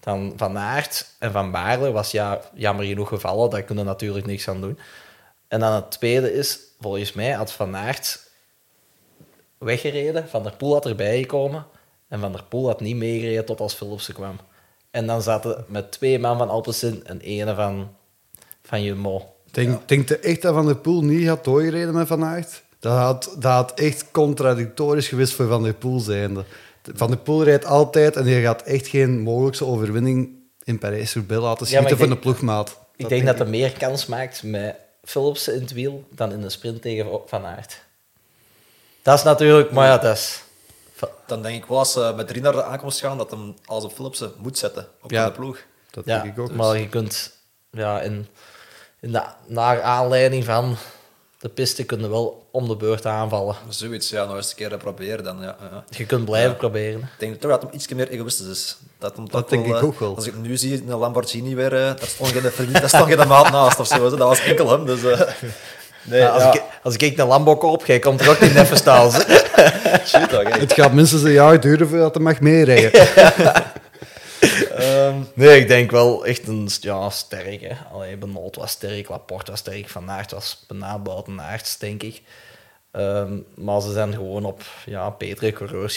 [0.00, 3.50] dan Van Aert en Van Baarle was ja, jammer genoeg gevallen.
[3.50, 4.78] Daar kunnen natuurlijk niks aan doen.
[5.48, 8.30] En dan het tweede is, volgens mij had Van Aert
[9.58, 10.28] weggereden.
[10.28, 11.66] Van der Poel had erbij gekomen.
[12.08, 14.36] En Van der Poel had niet meegereden tot als Philipsen kwam.
[14.90, 17.96] En dan zaten met twee man van Alpecin en ene van,
[18.62, 19.34] van Jumbo.
[19.50, 22.62] Denk, Denk je echt dat Van der Poel niet had doorgereden met Van Aert?
[22.86, 26.44] Dat had, dat had echt contradictorisch geweest voor Van der Poel zijnde.
[26.94, 30.30] Van der Poel rijdt altijd en je gaat echt geen mogelijkse overwinning
[30.64, 32.78] in Parijs-Roubaix laten Ja, schieten ik van de ploegmaat.
[32.96, 36.48] Ik denk dat hij meer kans maakt met Philipsen in het wiel dan in de
[36.50, 37.80] sprint tegen Van Aert.
[39.02, 40.42] Dat is natuurlijk, maar ja, dat is...
[41.26, 43.84] Dan denk ik wel, als ze met drie naar de aankomst gaan, dat hem als
[43.84, 45.24] een Philipsen moet zetten op Ja.
[45.24, 45.58] de ploeg.
[45.90, 46.52] Dat Ja, denk ik ook.
[46.52, 47.32] maar je kunt
[47.70, 48.26] ja, in,
[49.00, 50.76] in de, naar aanleiding van
[51.46, 53.54] de piste kunnen wel om de beurt aanvallen.
[53.68, 55.36] Zoiets, ja, nog eens een keer proberen dan.
[55.40, 55.84] Ja, ja.
[55.90, 57.00] Je kunt blijven proberen.
[57.00, 58.76] Ik denk toch dat hem iets meer egoïstisch is.
[58.98, 60.14] Dat, hem Dat toch denk wel, ik eh, ook wel.
[60.16, 63.28] Als ik nu zie, een Lamborghini weer, eh, daar stond geen vriend, daar stond geen
[63.28, 64.10] maat naast of zo.
[64.10, 64.86] Dat was enkel hem.
[64.86, 65.20] Dus, eh,
[66.10, 68.76] nee, als, ja, Ik, als ik een Lambo koop, jij komt er ook niet even
[68.76, 69.10] staan.
[70.60, 72.90] Het gaat minstens een jaar duren voordat hij mag meerijden.
[74.76, 77.60] Ehm, Nee, ik denk wel echt een ja, sterk.
[77.60, 77.74] Hè.
[77.92, 82.22] Allee, Benoot was sterk, Laporte was sterk, Van Aert was bijna buitenaards, denk ik.
[82.90, 85.96] Ehm, maar ze zijn gewoon op ja, betere coureurs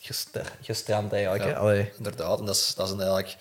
[0.00, 1.44] gester- gestrand eigenlijk.
[1.44, 1.50] Ja.
[1.50, 1.56] Hè.
[1.56, 1.92] Allee.
[1.96, 3.36] inderdaad, en dat is, dat is een eigenlijk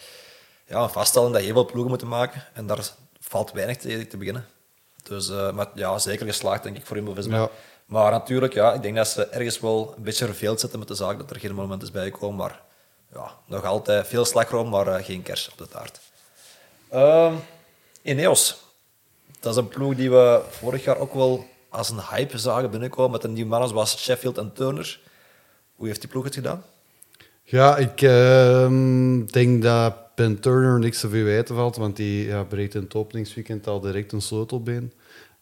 [0.68, 2.44] ja, een vaststelling dat je heel veel ploegen moeten maken.
[2.54, 4.46] En daar valt weinig tegen te beginnen.
[5.04, 7.22] Dus, eh, maar ja, zeker geslaagd, denk ik, voor.
[7.30, 7.50] Ja.
[7.86, 10.96] Maar natuurlijk, ja, ik denk dat ze ergens wel een beetje verveeld zitten met de
[10.96, 12.38] zaak dat er geen moment is bijgekomen.
[12.38, 12.62] Maar
[13.16, 16.00] ja, nog altijd veel slagroom, maar eh, geen kers op de taart.
[16.90, 17.34] Ehm
[18.02, 18.64] Ineos.
[19.40, 23.12] Dat is een ploeg die we vorig jaar ook wel als een hype zagen binnenkomen
[23.12, 25.00] met een nieuw mannen zoals Sheffield en Turner.
[25.76, 26.64] Hoe heeft die ploeg het gedaan?
[27.44, 32.76] Ja, ik ehm, denk dat Ben Turner niks te verwijten valt, want die ja, breekt
[32.76, 34.94] in het openingsweekend al direct een sleutelbeen.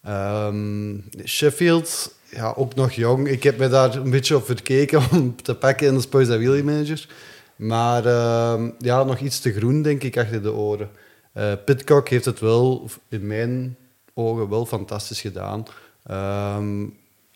[0.04, 3.28] Ehm, Sheffield, ja, ook nog jong.
[3.28, 6.64] Ik heb me daar een beetje op verkeken om te pakken in de Spoils Wheelie
[6.64, 7.08] Manager.
[7.64, 10.90] Maar ehm, ja, nog iets te groen, denk ik, achter de oren.
[11.34, 13.78] Eh Pitcock heeft het wel, in mijn
[14.14, 15.66] ogen, wel fantastisch gedaan.
[16.06, 16.86] Ehm,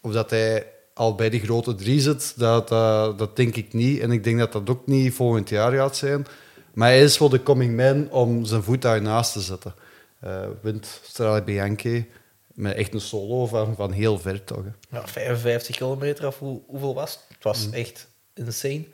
[0.02, 4.00] of dat hij al bij die grote drie zit, dat, dat, dat denk ik niet.
[4.00, 6.26] En ik denk dat dat ook niet volgend jaar gaat zijn.
[6.74, 9.74] Maar hij is wel de coming man om zijn voet daarnaast te zetten.
[10.20, 12.10] Eh wint Strade Bianchi
[12.54, 14.64] met echt een solo van, van heel ver toch.
[14.64, 14.98] hè.
[14.98, 17.24] Ja, 55 kilometer of hoe, hoeveel was het?
[17.30, 18.86] Het was echt insane.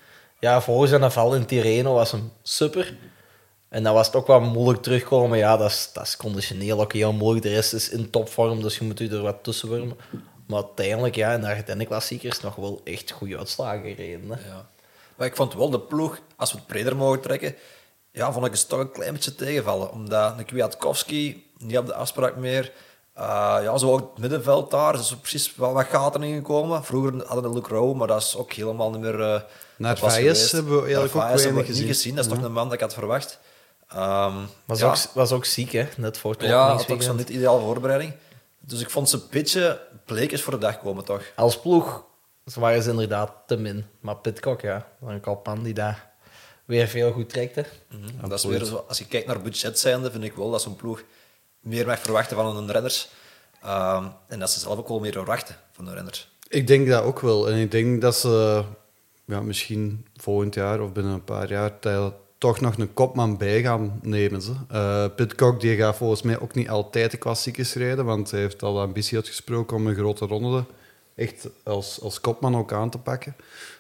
[0.44, 2.98] Ja, voor zijn val in Tirreno was hem super.
[3.70, 5.38] En dan was het ook wel moeilijk terugkomen.
[5.38, 7.46] Ja, dat is, dat is conditioneel ook heel moeilijk.
[7.46, 9.98] De rest is in topvorm, dus je moet u er wat tussen wormen.
[10.48, 14.28] Maar uiteindelijk, ja, in de Ardennen-klassiekers nog wel echt goede uitslagen gereden.
[14.28, 14.66] Ja.
[15.16, 17.56] Maar ik vond wel de ploeg, als we het breder mogen trekken,
[18.12, 19.92] ja, vond ik het toch een klein beetje tegenvallen.
[19.92, 22.72] Omdat een Kwiatkowski niet op de afspraak meer.
[23.18, 26.84] Uh, ja, zo ook het middenveld daar, is er precies wel wat gaten ingekomen.
[26.84, 29.20] Vroeger hadden we Luke Rowe, maar dat is ook helemaal niet meer...
[29.20, 29.42] Uh,
[29.78, 31.86] Naar Vijs hebben we eigenlijk ook weinig we gezien.
[31.86, 32.16] niet gezien.
[32.16, 33.40] Dat is toch een man dat ik had verwacht.
[33.90, 37.16] Ehm, Was, ja, ook, was ook ziek, hè, net voor het ja, had ook zo'n
[37.16, 38.14] niet ideale voorbereiding.
[38.60, 41.24] Dus ik vond ze een beetje bleekjes voor de dag komen, toch?
[41.36, 42.04] Als ploeg
[42.46, 43.86] ze waren ze inderdaad te min.
[44.00, 46.12] Maar Pitcock, ja, een kopman die daar
[46.66, 47.56] weer veel goed trekt.
[47.56, 47.62] Hè.
[48.22, 50.62] En dat is weer zo, als je kijkt naar budget zijnde, vind ik wel dat
[50.62, 51.04] zo'n ploeg
[51.60, 53.10] meer mag verwachten van hun renners.
[53.62, 56.32] Ehm, en dat ze zelf ook wel meer verwachten van hun renners.
[56.48, 57.50] Ik denk dat ook wel.
[57.50, 58.64] En ik denk dat ze
[59.26, 61.80] ja, misschien volgend jaar of binnen een paar jaar
[62.38, 64.42] toch nog een kopman bij gaan nemen.
[64.42, 64.54] Ze.
[64.70, 68.64] Eh, Pitcock die gaat volgens mij ook niet altijd de klassiekers rijden, want hij heeft
[68.64, 70.66] al de ambitie uitgesproken om een grote ronde
[71.16, 73.36] echt als, als kopman ook aan te pakken.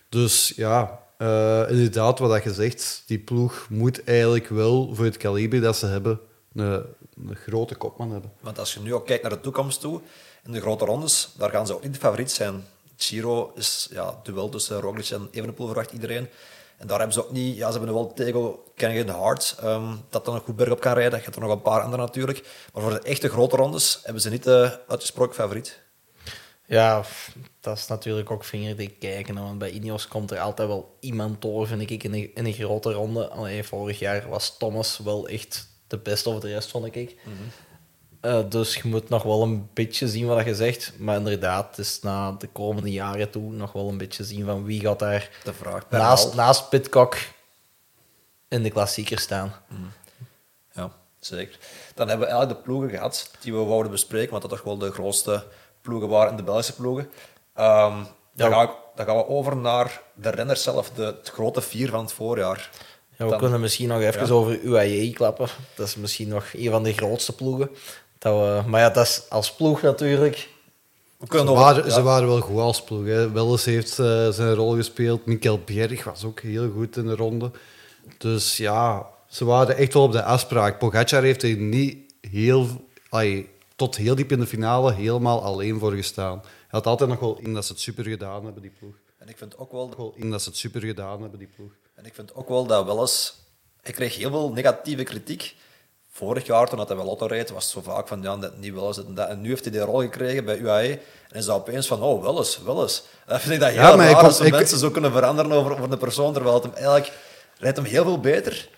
[0.10, 5.62] Dus ja, eh, inderdaad, wat je zegt, die ploeg moet eigenlijk wel voor het kaliber
[5.62, 6.19] dat ze hebben
[6.53, 6.84] een,
[7.27, 8.32] een grote kopman hebben.
[8.39, 10.01] Want als je nu ook kijkt naar de toekomst toe,
[10.45, 12.63] in de grote rondes, daar gaan ze ook niet de favoriet zijn.
[12.97, 16.29] Giro is ja, duel tussen Roglic en Evenepoel verwacht iedereen.
[16.77, 17.58] En daar hebben ze ook niet...
[17.58, 20.93] Ja, ze hebben wel Tego, Kengen Hart, ehm, dat dan een goed berg op kan
[20.93, 21.17] rijden.
[21.17, 22.47] Je hebt er nog een paar anderen natuurlijk.
[22.73, 25.82] Maar voor de echte grote rondes hebben ze niet de uitgesproken favoriet.
[26.65, 27.03] Ja,
[27.60, 29.36] dat is natuurlijk ook vingerdik kijken.
[29.36, 32.53] Want bij Ineos komt er altijd wel iemand door, vind ik, in een, in een
[32.53, 33.27] grote ronde.
[33.27, 37.15] Allee, vorig jaar was Thomas wel echt de beste over de rest, vond ik.
[38.23, 40.93] Eh, dus je moet nog wel een beetje zien wat je zegt.
[40.97, 44.63] Maar inderdaad, het is na de komende jaren toe nog wel een beetje zien van
[44.65, 47.15] wie gaat daar De vraag naast, naast Pitcock
[48.47, 49.53] in de klassieker staan.
[50.73, 51.57] Ja, zeker.
[51.95, 54.77] Dan hebben we eigenlijk de ploegen gehad die we wouden bespreken, want dat toch wel
[54.77, 55.43] de grootste
[55.81, 57.09] ploegen waren in de Belgische ploegen.
[57.53, 58.55] Ehm, dan, Ja.
[58.55, 61.99] gaan we, dan gaan we over naar de renners zelf, de, het grote vier van
[62.03, 62.69] het voorjaar.
[63.17, 64.31] Ja, we Dan- kunnen misschien nog even Ja.
[64.33, 65.47] over UAE klappen.
[65.75, 67.69] Dat is misschien nog een van de grootste ploegen.
[68.23, 70.49] Dat we, maar ja, dat is als ploeg natuurlijk.
[71.29, 73.05] Ze waren, ja, ze waren wel goed als ploeg.
[73.05, 73.31] Hè.
[73.31, 75.25] Welles heeft eh, zijn rol gespeeld.
[75.25, 77.51] Mikkel Bjerg was ook heel goed in de ronde.
[78.17, 80.79] Dus ja, ze waren echt wel op de afspraak.
[80.79, 82.67] Pogacar heeft er niet heel,
[83.75, 86.39] tot heel diep in de finale helemaal alleen voor gestaan.
[86.41, 88.93] Hij had altijd nog wel in dat ze het super gedaan hebben, die ploeg.
[89.17, 91.71] En ik vind ook wel, in dat ze het super gedaan hebben, die ploeg.
[91.95, 93.41] en ik vind ook wel dat Welles...
[93.83, 95.55] Ik kreeg heel veel negatieve kritiek.
[96.15, 98.73] Vorig jaar, toen hij wel Lotto reed, was het zo vaak van, ja, dat niet
[98.73, 99.30] Welles en dat.
[99.30, 100.89] En nu heeft hij die rol gekregen bij UAE.
[101.30, 103.04] En is dat opeens van, oh, Welles, Welles.
[103.28, 105.91] Dat vind ik dat heel Ja, maar raar, ik- mensen zo kunnen veranderen over, over
[105.91, 107.12] een persoon, terwijl het hem eigenlijk...
[107.60, 108.69] Rijdt hem heel veel beter.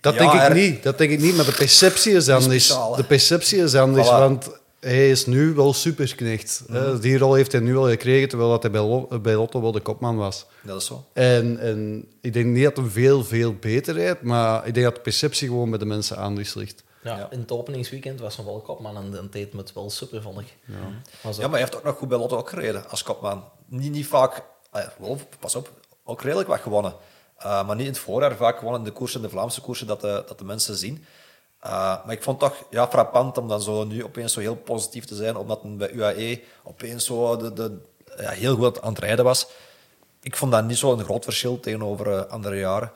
[0.00, 0.82] Dat Ja, denk ik er- niet.
[0.82, 2.44] Dat denk ik niet, maar de perceptie is anders.
[2.64, 2.96] speciaal?
[2.96, 4.10] De perceptie is anders, Voilà.
[4.10, 4.48] want
[4.84, 6.62] hij is nu wel superknecht.
[6.72, 6.98] hè.
[6.98, 9.72] Die rol heeft hij nu al gekregen, terwijl dat hij bij, Lo- bij Lotto wel
[9.72, 10.46] de kopman was.
[10.62, 11.04] Dat is zo.
[11.12, 14.94] En, en ik denk niet dat hij veel, veel beter rijdt, maar ik denk dat
[14.94, 16.82] de perceptie gewoon bij de mensen anders ligt.
[17.02, 17.30] Ja, Ja.
[17.30, 20.40] In het openingsweekend was hij wel kopman en dat deed me het wel super, vond
[20.40, 20.56] ik.
[21.22, 23.44] Maar zo- Ja, maar hij heeft ook nog goed bij Lotto ook gereden als kopman.
[23.66, 25.70] Niet, niet vaak, ah ja, wel, pas op,
[26.04, 26.94] ook redelijk wat gewonnen.
[27.44, 30.00] Uh, maar niet in het voorjaar vaak gewonnen in de koersen, de Vlaamse koersen, dat
[30.00, 31.04] de, dat de mensen zien.
[31.64, 31.70] Uh,
[32.04, 35.04] maar ik vond het toch ja, frappant om dan zo nu opeens zo heel positief
[35.04, 37.76] te zijn, omdat hij bij UAE opeens zo de, de,
[38.16, 39.46] ja, heel goed aan het rijden was.
[40.22, 42.92] Ik vond dat niet zo'n groot verschil tegenover eh, andere jaren.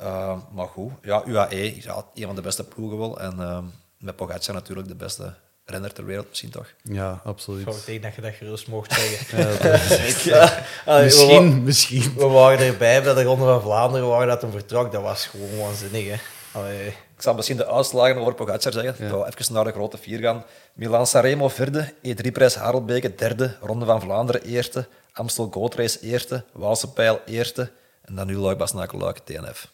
[0.00, 3.20] Uh, maar goed, ja, UAE, ja, een van de beste ploegen wel.
[3.20, 3.58] En uh,
[3.98, 6.66] met Pogacar natuurlijk de beste renner ter wereld misschien toch.
[6.82, 7.66] Ja, absoluut.
[7.86, 9.38] Ik denk dat je dat gerust mocht zeggen.
[9.38, 12.14] Ja, dat- Ja, allee, we wa- misschien, misschien.
[12.16, 14.92] We waren erbij bij de Ronde van Vlaanderen waar dat hem vertrok.
[14.92, 16.08] Dat was gewoon waanzinnig.
[16.08, 16.16] Hè.
[16.58, 16.94] Allee.
[17.22, 18.94] Ik zal misschien de uitslagen over Pogacar zeggen.
[18.98, 19.04] Ja.
[19.04, 20.44] Ik wil even naar de grote vier gaan.
[20.74, 26.92] Milan Sanremo vierde, E3-prijs Harelbeke derde, Ronde van Vlaanderen eerste, Amstel Gold Race eerste, Waalse
[26.92, 27.70] Pijl eerste
[28.04, 29.72] en dan nu Luik Basnakel Luik TNF.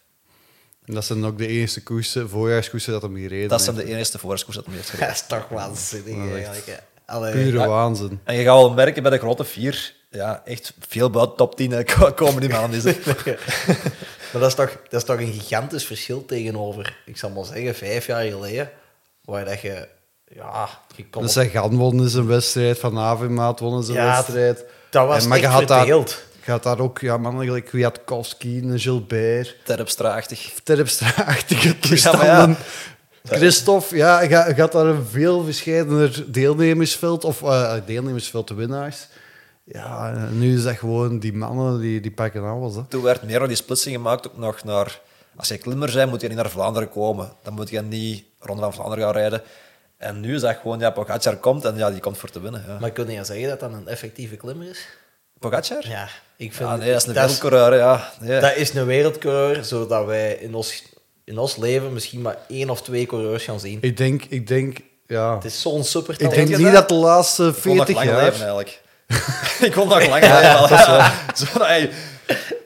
[0.85, 3.87] En dat zijn ook de enige koersen, voorjaarskoersen dat hem gereden Dat zijn heeft.
[3.89, 5.15] de enige voorskoers dat heeft Dat gereden.
[5.15, 6.83] is toch waanzinnig eigenlijk.
[7.07, 7.33] Allee.
[7.33, 7.69] Pure Ja.
[7.69, 8.21] waanzin.
[8.25, 11.71] En je gaat wel merken bij de grote vier, ja, echt veel buiten top 10
[11.71, 11.83] hè,
[12.15, 12.83] komen die maanden.
[14.33, 17.75] Maar dat is, toch, dat is toch een gigantisch verschil tegenover, ik zal maar zeggen,
[17.75, 18.71] vijf jaar geleden.
[19.25, 19.89] Waar dat je,
[20.35, 24.65] ja, je kon Dus op- Sagan won zijn wedstrijd, Van Avermaat won zijn Ja, wedstrijd.
[24.91, 26.23] dat was En- maar echt je had daar, verdeeld.
[26.41, 30.53] gaat daar ook ja, mannen gelijk Kwiatkowski, een Gilbert, Terpstra-achtig.
[30.65, 31.69] Terpstra-achtige
[33.23, 33.37] Ja.
[33.37, 39.07] Christophe, ja, je gaat- daar een veel verscheidener deelnemersveld, of eh deelnemersveld, de winnaars.
[39.73, 42.75] Ja, en nu is dat gewoon die mannen die, die pakken alles.
[42.75, 42.83] Hè.
[42.89, 45.01] Toen werd meer die splitsing gemaakt ook nog naar...
[45.37, 47.33] Als je klimmer bent, moet je niet naar Vlaanderen komen.
[47.43, 49.43] Dan moet je niet Ronde van Vlaanderen gaan rijden.
[49.97, 52.65] En nu is dat gewoon, ja, Pogacar komt en ja, die komt voor te winnen.
[52.67, 52.79] Ja.
[52.79, 54.89] Maar kun je zeggen dat dat een effectieve klimmer is?
[55.39, 55.89] Pogacar?
[55.89, 56.69] Ja, ik vind...
[56.69, 58.13] Ja, nee, dat is een dat wereldcoureur, ja.
[58.21, 58.41] Nee.
[58.41, 60.83] Dat is een wereldcoureur, zodat wij in ons,
[61.25, 63.79] in ons leven misschien maar één of twee coureurs gaan zien.
[63.81, 65.35] Ik denk, ik denk, ja.
[65.35, 66.73] Het is zo'n super Ik denk niet dat?
[66.73, 68.25] dat de laatste Ik kon nog 40 lang jaar...
[68.25, 68.81] leven, eigenlijk.
[69.67, 71.13] ik kon nog lang leven.
[71.47, 71.91] Zo, hey.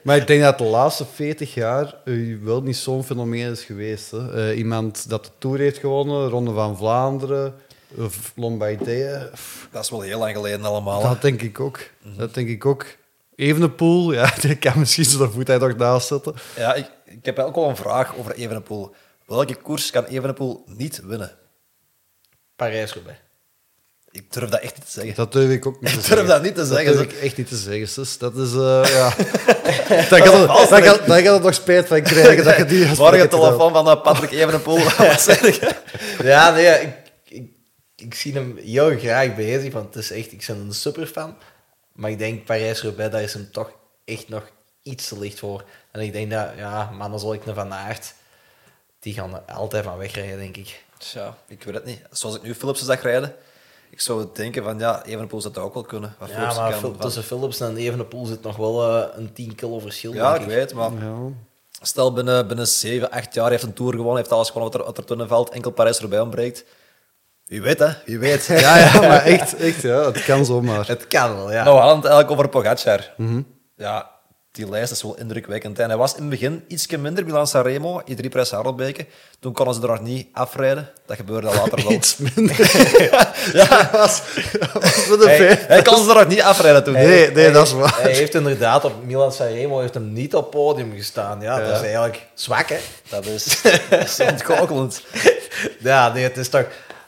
[0.03, 4.11] Maar ik denk dat de laatste 40 jaar eh, wel niet zo'n fenomeen is geweest.
[4.11, 4.49] Hè.
[4.49, 7.55] Eh, iemand dat de Tour heeft gewonnen, Ronde van Vlaanderen,
[7.97, 9.31] of Lombardije.
[9.71, 11.01] Dat is wel heel lang geleden allemaal.
[11.01, 11.07] hè.
[11.07, 11.79] Dat denk ik ook.
[12.17, 12.85] Dat denk ik ook.
[13.35, 16.33] Evenepoel, ja, die kan misschien zijn voet hij nog naast zetten.
[16.57, 18.95] Ja, ik, ik heb ook wel een vraag over Evenepoel.
[19.25, 21.31] Welke koers kan Evenepoel niet winnen?
[22.55, 23.19] Parijs-Roubaix.
[24.13, 25.15] Ik durf dat echt niet te zeggen.
[25.15, 26.15] Dat durf ik ook niet te Ik zeggen.
[26.15, 26.85] durf dat niet te zeggen.
[26.85, 28.17] Dat durf ik echt niet te zeggen, zus.
[28.17, 29.13] Dat is, eh ja...
[30.09, 33.89] daar gaat het, gaat, het nog spijt van krijgen dat je die Morgen telefoon van
[33.89, 34.83] eh, Patrick Evenepoel.
[34.83, 35.75] Wat zeg je?
[36.23, 37.51] Ja, nee, ik, ik,
[37.95, 41.35] ik zie hem heel graag bezig, want het is echt, ik ben een superfan.
[41.93, 43.71] Maar ik denk Parijs-Roubaix, daar is hem toch
[44.05, 44.43] echt nog
[44.83, 45.63] iets te licht voor.
[45.91, 48.13] En ik denk dat, ja, mannen zoals ik naar Van Aert,
[48.99, 50.83] die gaan er altijd van wegrijden, denk ik.
[50.97, 52.01] Tja, ik weet het niet.
[52.11, 53.35] Zoals ik nu Philipsen zag rijden,
[53.93, 56.15] ik zou denken van ja, Evenepoel zou dat ook wel kunnen.
[56.19, 59.07] Wat Ja, Philipsen maar kan Phil- van- tussen Philips en Evenepoel zit nog wel eh,
[59.17, 60.55] een 10 kilo verschil, Ja, denk ik ik.
[60.55, 61.15] weet, maar Ja.
[61.81, 64.87] stel binnen, binnen 7, 8 jaar heeft een Tour gewonnen, heeft alles gewonnen wat er,
[64.87, 66.65] wat er toen valt, enkel Parijs erbij ontbreekt.
[67.45, 67.89] Wie weet, hè?
[68.05, 68.45] Wie weet.
[68.61, 70.87] Ja, ja, maar echt, echt ja, het kan zomaar.
[70.87, 71.63] Het kan wel, ja.
[71.63, 73.13] Nou, we hadden het eigenlijk over Pogacar.
[73.17, 73.41] Mhm.
[73.75, 74.09] Ja,
[74.53, 75.79] die lijst is wel indrukwekkend.
[75.79, 79.05] En hij was in het begin iets minder Milan Sanremo, i3 Prijs Harelbeke.
[79.39, 80.89] Toen konden ze er nog niet afrijden.
[81.05, 81.91] Dat gebeurde later wel.
[81.91, 82.55] Iets minder.
[83.59, 84.21] ja, was,
[84.73, 86.93] was met de Hij, kon ze er nog niet afrijden toen.
[86.93, 88.01] Nee, nee, dat is waar.
[88.01, 91.41] Hij heeft inderdaad op Milan Sanremo heeft hem niet op podium gestaan.
[91.41, 92.77] Ja, dat is eigenlijk zwak, hè?
[93.09, 95.01] Dat is, dat is.
[95.79, 96.65] Ja, nee, het is toch...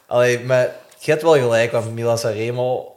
[0.08, 2.96] Allee, maar je hebt wel gelijk, want Milan Sanremo,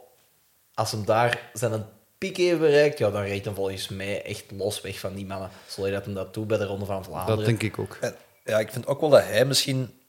[0.73, 1.85] als hem daar zijn
[2.19, 5.49] piek heeft bereikt, ja, dan rijdt hem volgens mij echt los weg van die mannen.
[5.67, 7.37] Zoals dat hem dat doet bij de Ronde van Vlaanderen.
[7.37, 7.97] Dat denk ik ook.
[8.01, 9.99] En, Ja, ik vind ook wel dat hij misschien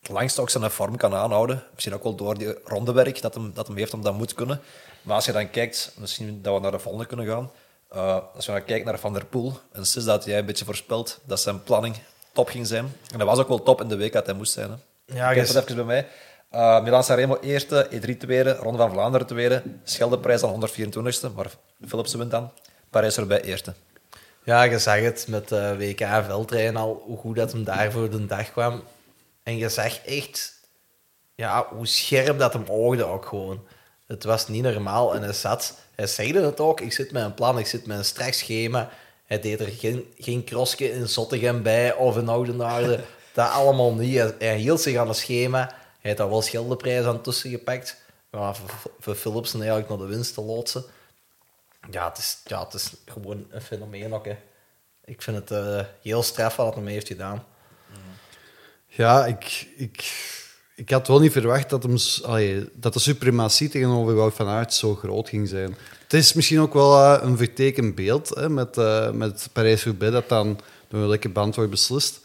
[0.00, 1.62] het langst ook zijn vorm kan aanhouden.
[1.74, 4.60] Misschien ook wel door die rondewerk dat hem, dat hem heeft om dat moet kunnen.
[5.02, 7.50] Maar als je dan kijkt, misschien dat we naar de volgende kunnen gaan.
[7.88, 10.64] Eh, als we dan kijken naar Van der Poel, en sinds dat jij een beetje
[10.64, 11.96] voorspelt dat zijn planning
[12.32, 12.92] top ging zijn.
[13.12, 14.70] En dat was ook wel top in de week dat hij moest zijn.
[14.70, 14.76] Hè.
[15.14, 16.06] Ja, ik heb je- het even bij mij.
[16.54, 21.50] Uh, Milan Sanremo eerste, E3 tweede, Ronde van Vlaanderen tweede, Scheldeprijs dan 124ste, maar
[21.86, 22.50] Philipsen wint dan.
[22.90, 23.74] Parijs erbij eerste.
[24.44, 28.10] Ja, je zag het met eh WK veldrijden al, hoe goed dat hem daar voor
[28.10, 28.82] de dag kwam.
[29.42, 30.60] En je zag echt
[31.34, 33.66] ja, hoe scherp dat hem oogde ook gewoon.
[34.06, 37.34] Het was niet normaal en hij zat, hij zegde het ook, ik zit met een
[37.34, 38.88] plan, ik zit met een strak schema.
[39.26, 43.00] Hij deed er geen, geen crossje in Zottegem bij of in Oudenaarde.
[43.34, 44.16] dat allemaal niet.
[44.16, 45.74] Hij, hij hield zich aan het schema.
[46.00, 47.96] Hij heeft daar wel Scheldeprijs aan tussen gepakt.
[48.30, 50.84] Maar voor, voor Philipsen eigenlijk naar de winst te loodsen.
[51.90, 54.24] Ja, het is, ja, het is gewoon een fenomeen ook.
[54.24, 54.36] Hè.
[55.04, 57.44] Ik vind het eh, heel straf wat hij heeft gedaan.
[58.86, 60.12] Ja, ik, ik,
[60.74, 61.96] ik had wel niet verwacht dat, hem,
[62.74, 65.76] dat de suprematie tegenover Wout van Aert zo groot ging zijn.
[66.02, 70.28] Het is misschien ook wel eh, een vertekend beeld hè, met, eh met Parijs-Roubaix, dat
[70.28, 72.20] dan door een lekke band wordt beslist.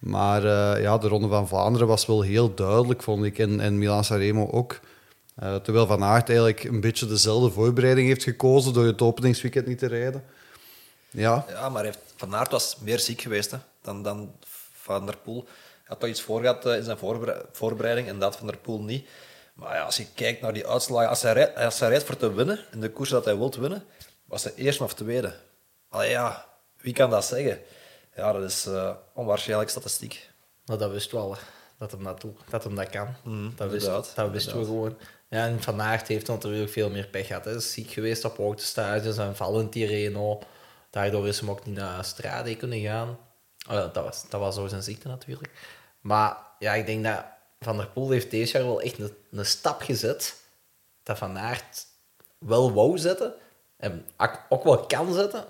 [0.00, 3.38] Maar eh, ja, de Ronde van Vlaanderen was wel heel duidelijk, vond ik.
[3.38, 4.80] En, en Milan-Sanremo ook.
[5.36, 9.78] Eh, terwijl Van Aert eigenlijk een beetje dezelfde voorbereiding heeft gekozen door het openingsweekend niet
[9.78, 10.24] te rijden.
[11.10, 14.32] Ja, Ja, maar Van Aert was meer ziek geweest hè, dan, dan
[14.72, 15.44] Van der Poel.
[15.44, 18.56] Hij had toch iets voor gehad eh, in zijn voorbere- voorbereiding en dat Van der
[18.56, 19.08] Poel niet.
[19.54, 22.32] Maar ja, als je kijkt naar die uitslagen, als hij, rijdt, als hij voor te
[22.32, 23.84] winnen, in de koers dat hij wilt winnen,
[24.24, 25.34] was hij eerste of tweede.
[25.88, 26.46] Allee, ja,
[26.80, 27.58] wie kan dat zeggen?
[28.14, 30.30] Ja, dat is eh, onwaarschijnlijk statistiek.
[30.64, 31.36] Maar dat wist wel,
[31.78, 33.08] dat hem dat, dat, hem dat kan.
[33.24, 34.96] Mm, dat wist, dat wisten we gewoon.
[35.28, 37.44] Ja, en Van Aert heeft natuurlijk veel meer pech gehad.
[37.44, 40.42] Hij is ziek geweest op hoogtestages en vallend Tirreno.
[40.90, 43.18] Daardoor is hem ook niet naar Strade kunnen gaan.
[43.68, 45.50] Oh, dat, was, dat was zijn ziekte natuurlijk.
[46.00, 47.24] Maar ja, ik denk dat
[47.60, 50.40] Van der Poel heeft deze jaar wel echt een, een stap gezet
[51.02, 51.86] dat Van Aert
[52.38, 53.34] wel wou zetten
[53.76, 54.06] en
[54.48, 55.44] ook wel kan zetten.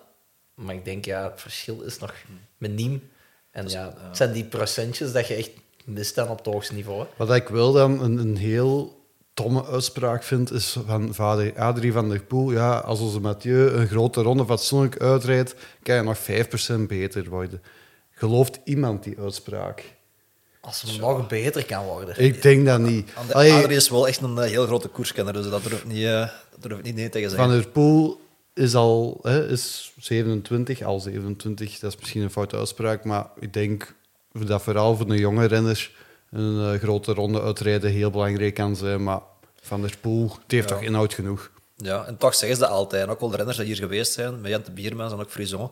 [0.61, 2.15] Maar ik denk, ja, het verschil is nog
[2.59, 3.11] miniem.
[3.51, 5.51] En ja, het zijn die procentjes dat je echt
[5.85, 7.01] mist dan op het hoogste niveau.
[7.01, 7.07] hè.
[7.17, 8.99] Wat ik wel dan een, een heel
[9.35, 12.53] domme uitspraak vind, is van vader Adrie van der Poel.
[12.53, 17.63] Ja, als onze Mathieu een grote ronde fatsoenlijk uitrijdt, kan je nog 5% beter worden.
[18.11, 19.85] Gelooft iemand die uitspraak?
[20.61, 22.15] Als het nog beter kan worden.
[22.19, 23.11] Ik denk dat niet.
[23.33, 26.29] Adrie is wel echt een eh, heel grote koerskenner, dus dat durf ik niet, eh,
[26.51, 27.49] dat durf ik niet nee tegen zeggen.
[27.49, 28.21] Van der Poel
[28.55, 33.53] is al hè, is 27, al 27, dat is misschien een foute uitspraak, maar ik
[33.53, 33.95] denk
[34.33, 35.93] dat vooral voor de jonge renners
[36.31, 39.03] een eh, grote ronde uitrijden heel belangrijk kan zijn.
[39.03, 39.21] Maar
[39.61, 40.75] Van der Poel, die heeft Ja.
[40.75, 41.51] toch inhoud genoeg.
[41.77, 43.03] Ja, en toch zeggen ze dat altijd.
[43.05, 45.71] En ook wel de renners die hier geweest zijn, met Jente Biermans en ook Frison,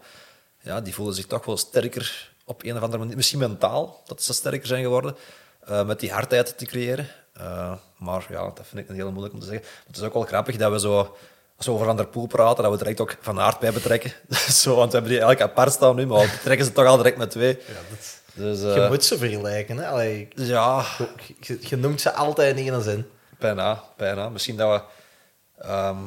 [0.62, 3.16] ja, die voelen zich toch wel sterker op een of andere manier.
[3.16, 5.16] Misschien mentaal, dat ze sterker zijn geworden,
[5.61, 7.09] eh, met die hardheid te creëren.
[7.33, 9.66] Eh, maar ja, dat vind ik een heel moeilijk om te zeggen.
[9.87, 11.16] Het is ook wel grappig dat we zo,
[11.59, 14.12] als we over Van der Poel praten, dat we direct ook Van Aert bij betrekken.
[14.62, 16.96] zo, want we hebben die eigenlijk apart staan nu, maar we betrekken ze toch al
[16.96, 17.59] direct met twee.
[18.34, 19.78] Dus, eh, Je moet ze vergelijken.
[19.78, 19.86] Hè?
[19.88, 20.84] Allee, ja,
[21.40, 23.06] je, je noemt ze altijd in één zin.
[23.38, 24.28] bijna, bijna.
[24.28, 24.82] Misschien dat
[25.56, 25.98] we ehm,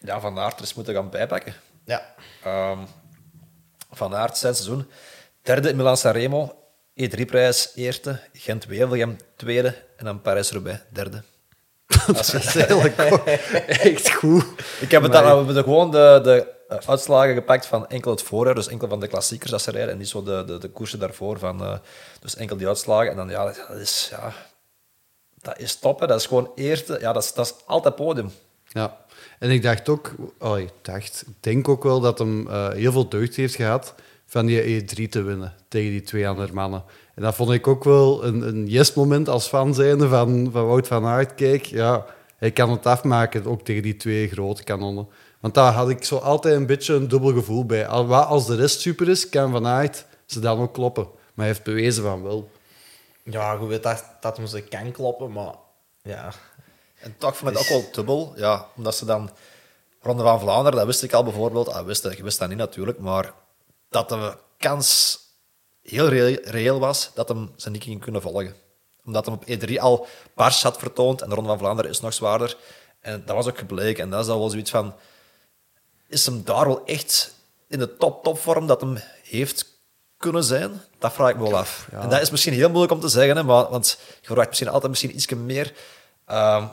[0.00, 1.54] ja, Van Aert er eens moeten gaan bijpakken.
[1.84, 2.14] Ja.
[2.44, 2.78] Ehm,
[3.90, 4.90] van Aert, zijn seizoen.
[5.42, 6.58] Derde in Milan Sanremo.
[6.94, 8.20] E3-prijs eerste.
[8.32, 9.74] Gent-Wevelgem tweede.
[9.96, 11.22] En dan Parijs-Roubaix derde.
[12.06, 13.26] Dat is eigenlijk ook
[13.66, 14.44] echt goed.
[14.80, 18.22] Ik heb het dan, we hebben gewoon de, de eh, uitslagen gepakt van enkel het
[18.22, 18.54] voorjaar.
[18.54, 19.92] Dus enkel van de klassiekers dat ze rijden.
[19.92, 21.38] En niet zo de, de, de koersen daarvoor.
[21.38, 21.76] Van, eh,
[22.20, 23.10] dus enkel die uitslagen.
[23.10, 24.32] En dan, ja, dat is, ja,
[25.40, 26.00] dat is top.
[26.00, 26.06] Hè.
[26.06, 26.98] Dat is gewoon eerste.
[27.00, 28.32] Ja, dat is, dat is altijd podium.
[28.68, 28.96] Ja,
[29.38, 32.92] en ik dacht ook, oh, ik dacht, ik denk ook wel dat hem eh, heel
[32.92, 33.94] veel deugd heeft gehad
[34.26, 36.84] van die E3 te winnen tegen die twee andere mannen.
[37.14, 40.86] En dat vond ik ook wel een, een yes-moment als fan zijnde van, van Wout
[40.86, 41.34] van Aert.
[41.34, 42.06] Kijk, ja,
[42.36, 45.08] hij kan het afmaken, ook tegen die twee grote kanonnen.
[45.40, 47.86] Want daar had ik zo altijd een beetje een dubbel gevoel bij.
[47.86, 51.04] Al- wat Als de rest super is, kan Van Aert ze dan ook kloppen.
[51.04, 52.50] Maar hij heeft bewezen van wel.
[53.22, 55.54] Ja, je weet dat, dat hem ze kan kloppen, maar
[56.02, 56.32] ja.
[57.00, 58.32] En toch vond ik het ook wel dubbel.
[58.36, 59.30] Ja, omdat ze dan...
[60.00, 61.68] Ronde van Vlaanderen, dat wist ik al bijvoorbeeld.
[61.68, 63.32] Ah, wist, ik wist dat niet natuurlijk, maar
[63.88, 65.18] dat de kans
[65.84, 68.54] heel reëel, was dat hem ze niet ging kunnen volgen.
[69.04, 72.14] Omdat hem op E3 al pars had vertoond en de Ronde van Vlaanderen is nog
[72.14, 72.56] zwaarder.
[73.00, 74.04] En dat was ook gebleken.
[74.04, 74.94] En dat is dan wel zoiets van...
[76.08, 77.34] Is hem daar wel echt
[77.68, 79.66] in de top-topvorm dat hem heeft
[80.16, 80.82] kunnen zijn?
[80.98, 81.88] Dat vraag ik me wel af.
[81.90, 84.68] En dat is misschien heel moeilijk om te zeggen, hè, maar, want je verwacht misschien
[84.68, 85.74] altijd misschien iets meer.
[86.26, 86.66] Ehm,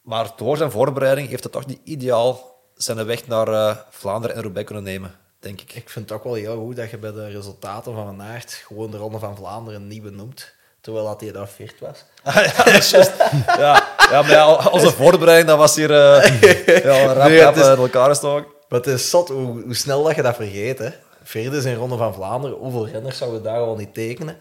[0.00, 4.42] maar door zijn voorbereiding heeft hij toch niet ideaal zijn weg naar eh, Vlaanderen en
[4.42, 5.14] Roubaix kunnen nemen,
[5.44, 5.74] denk ik.
[5.74, 8.52] Ik vind het ook wel heel goed dat je bij de resultaten van Van Aert
[8.66, 10.52] gewoon de Ronde van Vlaanderen niet benoemt.
[10.80, 12.04] Terwijl dat hij daar viert was.
[12.24, 13.12] Ah, ja, dat is juist.
[13.46, 16.40] ja, ja, maar ja, onze voorbereiding dat was hier eh
[16.84, 18.52] ja, rap, Nee, rap het is- in elkaar gestoken.
[18.68, 20.78] Maar het is zot hoe, hoe snel dat je dat vergeet.
[20.78, 20.88] Hè.
[21.22, 22.56] Vierde is in Ronde van Vlaanderen.
[22.58, 24.36] Hoeveel renners zouden daar al niet tekenen?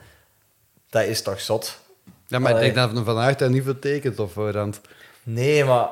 [0.90, 1.78] Dat is toch zot?
[2.28, 4.82] Ja, maar ik denk dat een Van Aert dat niet vertekent op voorhand.
[5.24, 5.88] Nee, maar...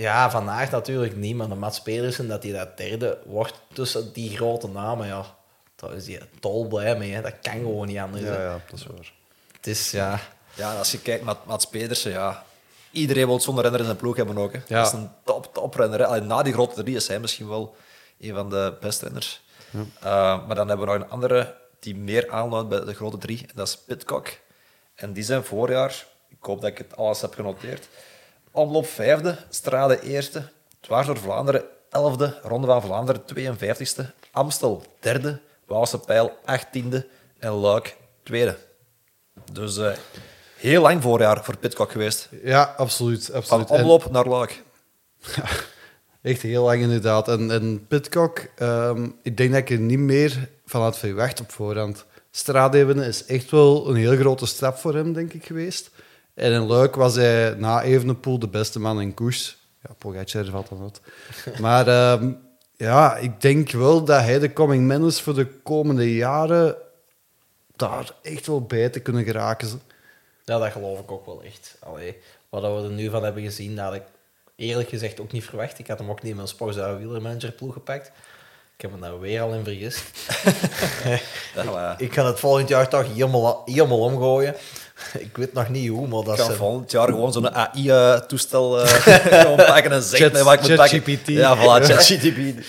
[0.00, 1.36] Ja, Van Aert natuurlijk niet.
[1.36, 5.38] Maar de Mats Pedersen, dat hij dat derde wordt tussen die grote namen, ja...
[5.76, 7.12] Daar is hij dol blij mee.
[7.12, 7.22] Hè.
[7.22, 8.22] Dat kan gewoon niet anders.
[8.22, 8.42] hè.
[8.42, 9.12] ja, dat is waar.
[9.56, 10.20] Het is, ja...
[10.54, 12.44] Ja, als je kijkt naar Mats Pedersen, ja,
[12.90, 14.52] iedereen wil zo'n renner in zijn ploeg hebben ook.
[14.52, 14.58] Hè.
[14.66, 14.82] Ja.
[14.82, 15.98] Dat is een top, top renner.
[15.98, 16.06] Hè.
[16.06, 17.76] Allee, na die grote drie is hij misschien wel
[18.20, 19.42] een van de beste renners.
[20.00, 23.40] Eh, maar dan hebben we nog een andere die meer aanloopt bij de grote drie,
[23.40, 24.28] en dat is Pitcock.
[24.94, 27.88] En die zijn voorjaar, ik hoop dat ik het alles heb genoteerd,
[28.50, 30.42] omloop vijfde, Strade eerste,
[30.80, 37.06] dwars door Vlaanderen elfde, Ronde van Vlaanderen 52ste, Amstel derde, Waalse Pijl achttiende
[37.38, 38.56] en Luik tweede.
[39.52, 39.92] Dus eh,
[40.56, 42.28] heel lang voorjaar voor Pitcock geweest.
[42.44, 43.24] Ja, absoluut.
[43.26, 43.70] Van absoluut.
[43.70, 44.62] En- omloop naar Luik.
[46.22, 47.28] Echt heel lang inderdaad.
[47.28, 51.52] En, en Pitcock, ehm, ik denk dat ik er niet meer van had verwacht op
[51.52, 52.04] voorhand.
[52.30, 55.90] Strade winnen is echt wel een heel grote stap voor hem, denk ik, geweest.
[56.40, 59.56] En in Luik was hij na Evenepoel de beste man in koers.
[59.82, 61.00] Ja, Pogacar valt dan uit.
[61.60, 62.32] Maar ehm,
[62.76, 66.76] ja, ik denk wel dat hij de coming man is voor de komende jaren
[67.76, 69.68] daar echt wel bij te kunnen geraken.
[70.44, 71.76] Ja, dat geloof ik ook wel echt.
[71.80, 72.16] Allee,
[72.48, 74.04] wat we er nu van hebben gezien, dat had ik
[74.56, 75.78] eerlijk gezegd ook niet verwacht.
[75.78, 78.12] Ik had hem ook niet in mijn Sporza wielermanager ploeg gepakt.
[78.80, 80.02] Ik heb me daar weer al in vergist.
[81.98, 84.54] Ik ga het volgend jaar toch helemaal, helemaal omgooien.
[85.18, 86.56] ik weet nog niet hoe, maar dat ik ga is...
[86.56, 91.02] volgend jaar gewoon zo'n AI-toestel gewoon pakken en zeggen Chat- wat ik moet pakken.
[91.02, 91.26] ChatGPT.
[91.26, 92.66] Ja, voilà, ChatGPT.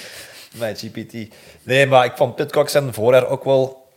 [0.54, 1.34] Mijn GPT.
[1.64, 3.88] Nee, maar ik vond Pitcock zijn voorjaar ook wel...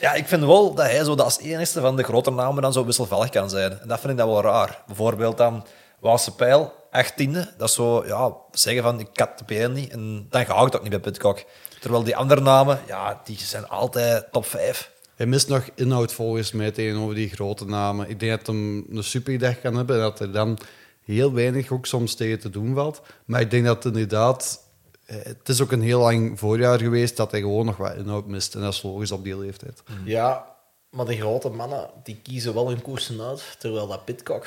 [0.00, 2.72] Ja, ik vind wel dat hij zo dat als enigste van de grote namen dan
[2.72, 3.70] zo wisselvallig kan zijn.
[3.80, 4.82] En dat vind ik dan wel raar.
[4.86, 5.66] Bijvoorbeeld dan
[6.00, 6.72] Waalse Pijl,
[7.02, 7.56] 18e.
[7.56, 9.90] Dat is zo, ja, zeggen van ik had de PN niet.
[9.90, 11.44] En dan ga ik het ook niet bij Pitcock.
[11.80, 14.92] Terwijl die andere namen, ja, die zijn altijd top 5.
[15.14, 18.08] Hij mist nog inhoud volgens mij tegenover die grote namen.
[18.08, 20.58] Ik denk dat hij een superdag kan hebben en dat er dan
[21.04, 23.02] heel weinig ook soms tegen te doen valt.
[23.24, 24.60] Maar ik denk dat inderdaad...
[25.06, 28.26] eh, Het is ook een heel lang voorjaar geweest dat hij gewoon nog wat inhoud
[28.26, 28.54] mist.
[28.54, 29.82] En dat is logisch op die leeftijd.
[30.04, 30.46] Ja,
[30.90, 33.56] Maar de grote mannen, die kiezen wel hun koersen uit.
[33.58, 34.46] Terwijl dat Pitcock,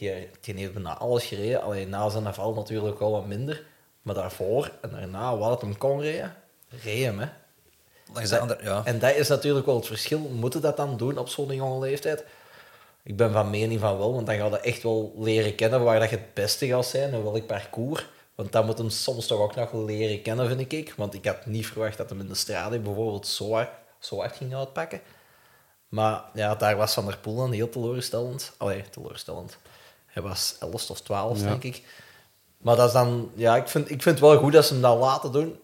[0.00, 1.62] die, die heeft bijna alles gereden.
[1.62, 3.64] Alleen na zijn val natuurlijk wel wat minder.
[4.02, 6.34] Maar daarvoor en daarna, wat het hem kon rijden,
[6.68, 7.28] reed hem, hè.
[8.38, 8.82] Andere, ja.
[8.84, 10.18] En dat is natuurlijk wel het verschil.
[10.18, 12.24] Moeten dat dan doen op zo'n jonge leeftijd?
[13.02, 16.00] Ik ben van mening van wel, want dan ga je echt wel leren kennen waar
[16.00, 18.06] dat je het beste gaat zijn en welk parcours.
[18.34, 20.94] Want dat moet hem soms toch ook nog leren kennen, vind ik.
[20.96, 24.36] Want ik had niet verwacht dat hem in de straat bijvoorbeeld zo hard, zo hard
[24.36, 25.00] ging uitpakken.
[25.88, 28.52] Maar ja, daar was Van der Poel dan heel teleurstellend.
[28.56, 29.58] Allee, teleurstellend.
[30.10, 31.48] Hij was 11 of 12, Ja.
[31.48, 31.82] denk ik.
[32.58, 33.30] Maar dat is dan...
[33.34, 35.58] Ja, ik vind, ik vind het wel goed dat ze hem dat laten doen.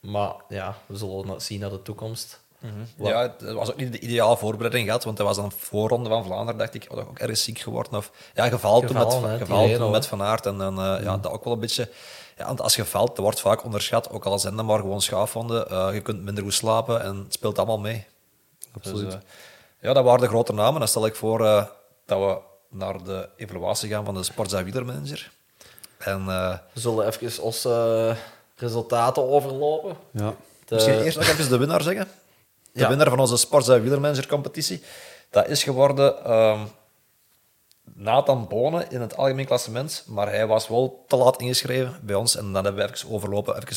[0.00, 2.40] Maar ja, we zullen nog zien naar de toekomst.
[2.96, 6.08] Wat- Ja, het was ook niet de ideale voorbereiding gehad, want dat was dan voorronde
[6.08, 7.94] van Vlaanderen, dacht ik, oh, dat ook ergens ziek geworden.
[7.98, 10.06] Of, ja, geval toen, met, geval toen al, met.
[10.06, 10.46] Van Aert.
[10.46, 11.90] En dan, eh, ja, dat ook wel een beetje...
[12.36, 15.00] Ja, want als je valt, dat wordt vaak onderschat, ook al zijn dat maar gewoon
[15.02, 15.68] schaafwonden.
[15.70, 18.06] eh, je kunt minder goed slapen en het speelt allemaal mee.
[18.74, 19.04] Absoluut.
[19.04, 19.20] Dus, eh,
[19.80, 20.78] ja, dat waren de grote namen.
[20.78, 21.64] Dan stel ik voor eh,
[22.06, 22.38] dat we
[22.68, 25.30] naar de evaluatie gaan van de Sportza Wielermanager.
[25.98, 28.16] En eh, We zullen even onze
[28.56, 29.96] resultaten overlopen.
[30.10, 30.34] Ja.
[30.64, 32.08] De- Misschien eerst nog even de winnaar zeggen.
[32.72, 32.88] De Ja.
[32.88, 34.82] winnaar van onze Sportza Wielermanager competitie.
[35.30, 36.60] Dat is geworden ehm,
[37.94, 40.04] Nathan Bonen in het algemeen klassement.
[40.06, 42.36] Maar hij was wel te laat ingeschreven bij ons.
[42.36, 43.76] En dan hebben we even overlopen, even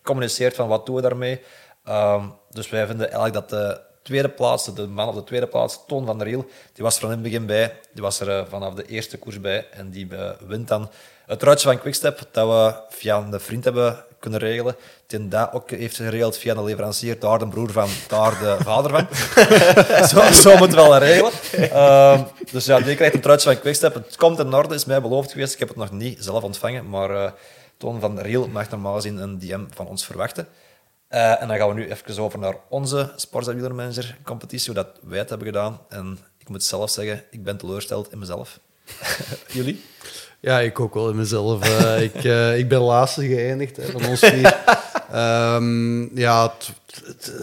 [0.00, 1.42] gecommuniceerd van wat doen we daarmee.
[1.84, 5.80] Ehm, dus wij vinden eigenlijk dat de tweede plaats, de man op de tweede plaats,
[5.86, 7.78] Toon van der Riel, die was van in het begin bij.
[7.92, 9.66] Die was er eh, vanaf de eerste koers bij.
[9.70, 10.90] En die eh, wint dan
[11.26, 14.76] het truitje van Quickstep dat we via een vriend hebben kunnen regelen.
[15.06, 18.90] Die dat ook heeft geregeld via een leverancier, daar de broer van, daar de vader
[18.90, 19.06] van.
[20.08, 21.32] zo, zo moet het wel regelen.
[21.70, 23.94] Ehm, dus ja, die krijgt een truitje van Quickstep.
[23.94, 25.52] Het komt in orde, is mij beloofd geweest.
[25.52, 27.30] Ik heb het nog niet zelf ontvangen, maar eh
[27.82, 30.48] Toon van der Riel mag normaal gezien een DM van ons verwachten.
[31.12, 34.98] Eh, en dan gaan we nu even over naar onze Sportza Wielermanager competitie, hoe dat
[35.02, 35.80] wij het hebben gedaan.
[35.88, 38.60] En ik moet zelf zeggen, ik ben teleurgesteld in mezelf.
[39.48, 39.82] Jullie?
[40.40, 41.80] Ja, ik ook wel in mezelf.
[41.80, 44.56] Eh, ik, eh, ik ben laatste geëindigd hè, van ons vier.
[45.12, 46.54] Ehm, ja,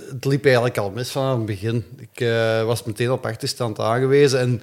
[0.09, 1.86] het, liep eigenlijk al mis vanaf het begin.
[1.97, 2.28] Ik
[2.65, 4.39] was meteen op achterstand aangewezen.
[4.39, 4.61] En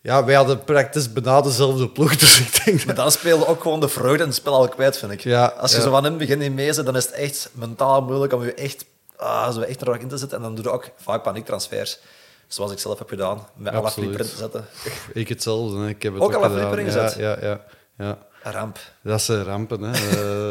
[0.00, 2.16] ja, wij hadden praktisch bijna dezelfde ploeg.
[2.16, 2.96] Dus ik denk Maar dat...
[2.96, 5.20] dan speelde ook gewoon de vreugde het spel al kwijt, vind ik.
[5.20, 5.82] Ja, Als je ja.
[5.82, 8.44] zo van in het begin niet mee zit, dan is het echt mentaal moeilijk om
[8.44, 8.84] je echt,
[9.16, 10.36] ah, zo echt in te zetten.
[10.38, 11.98] En dan doe je ook vaak paniektransfers.
[12.46, 14.64] Zoals ik zelf heb gedaan, met alle flipper in te zetten.
[15.12, 15.78] Ik hetzelfde.
[15.78, 15.88] Hè.
[15.88, 16.72] Ik heb het Ook ook, al een gedaan.
[16.72, 17.18] flipper ja, ingezet?
[17.18, 17.64] ja, ja,
[17.98, 18.18] ja.
[18.42, 18.78] Een ramp.
[19.02, 19.92] Dat zijn rampen, hè.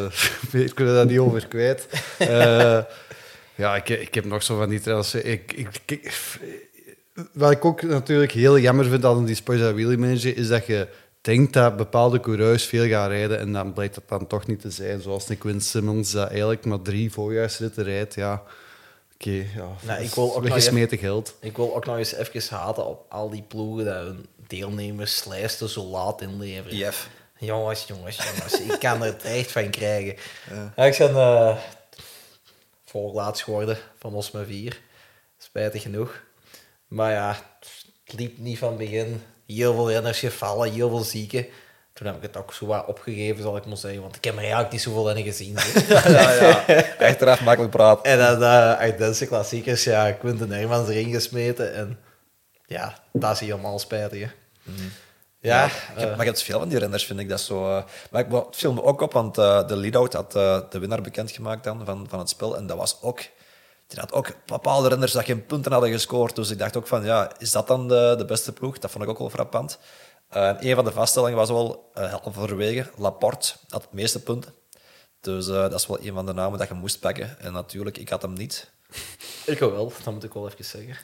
[0.06, 1.88] Eh, ik kunnen daar niet over kwijt.
[2.18, 2.80] Eh,
[3.56, 5.26] ja, ik, ik heb nog zo van die transfer...
[5.26, 6.14] Ik, ik, ik-
[7.34, 10.88] wat ik ook natuurlijk heel jammer vind aan die Sportza Wheelie Manager, is dat je
[11.22, 14.72] denkt dat bepaalde coureurs veel gaan rijden en dan blijkt dat dan toch niet te
[14.72, 15.02] zijn.
[15.02, 18.14] Zoals een Quinn Simmons, dat eigenlijk maar drie voorjaarsritten rijdt.
[18.14, 18.44] Ja,
[19.14, 19.32] oké.
[19.56, 20.62] ja, Nou, ik wil ook
[21.00, 21.36] geld.
[21.40, 25.84] Ik wil ook nog eens even haten op al die ploegen dat hun deelnemerslijsten zo
[25.84, 26.78] laat inleveren.
[26.78, 27.10] IF.
[27.40, 28.62] Jongens, jongens, jongens.
[28.62, 30.16] ik kan er het echt van krijgen.
[30.76, 30.86] Ja.
[30.86, 31.58] ik ben eh
[32.86, 34.80] voorlaatst geworden van ons met vier.
[35.38, 36.26] Spijtig genoeg.
[36.88, 37.36] Maar ja,
[38.06, 39.22] het liep niet van het begin.
[39.48, 41.46] Heel veel renners gevallen, heel veel zieken.
[41.94, 44.02] Toen heb ik het ook zo wat opgegeven, zal ik maar zeggen.
[44.02, 45.58] Want ik heb er eigenlijk niet zoveel in gezien.
[45.88, 46.34] Ja,
[46.68, 46.84] ja.
[47.00, 48.04] Achteraf makkelijk praten.
[48.04, 51.74] En dan uh, Ardense klassiekers, ja, Quinten Hermans erin gesmeten.
[51.74, 52.00] En
[52.66, 54.20] ja, dat is helemaal spijtig.
[54.20, 54.28] hè.
[55.40, 57.30] Ja, Ja, hebt- maar je hebt veel van die renners, vind ik.
[57.30, 60.60] Dat zo, eh, maar ik viel me ook op, want eh, de lead-out had eh,
[60.70, 62.58] de winnaar bekendgemaakt dan van, van het spel.
[62.58, 63.20] En dat was ook...
[63.88, 66.36] Die had ook bepaalde renners dat geen punten hadden gescoord.
[66.36, 68.80] Dus ik dacht ook van, ja, is dat dan de, de beste ploeg?
[68.80, 69.80] Dat vond ik ook wel frappant.
[70.30, 74.54] Eh, en een van de vaststellingen was wel, uh, halverwege, Laporte had het meeste punten.
[75.22, 77.40] Dus eh, dat is wel een van de namen dat je moest pakken.
[77.40, 78.72] En natuurlijk, ik had hem niet.
[79.46, 80.96] ik wel, dat moet ik wel even zeggen.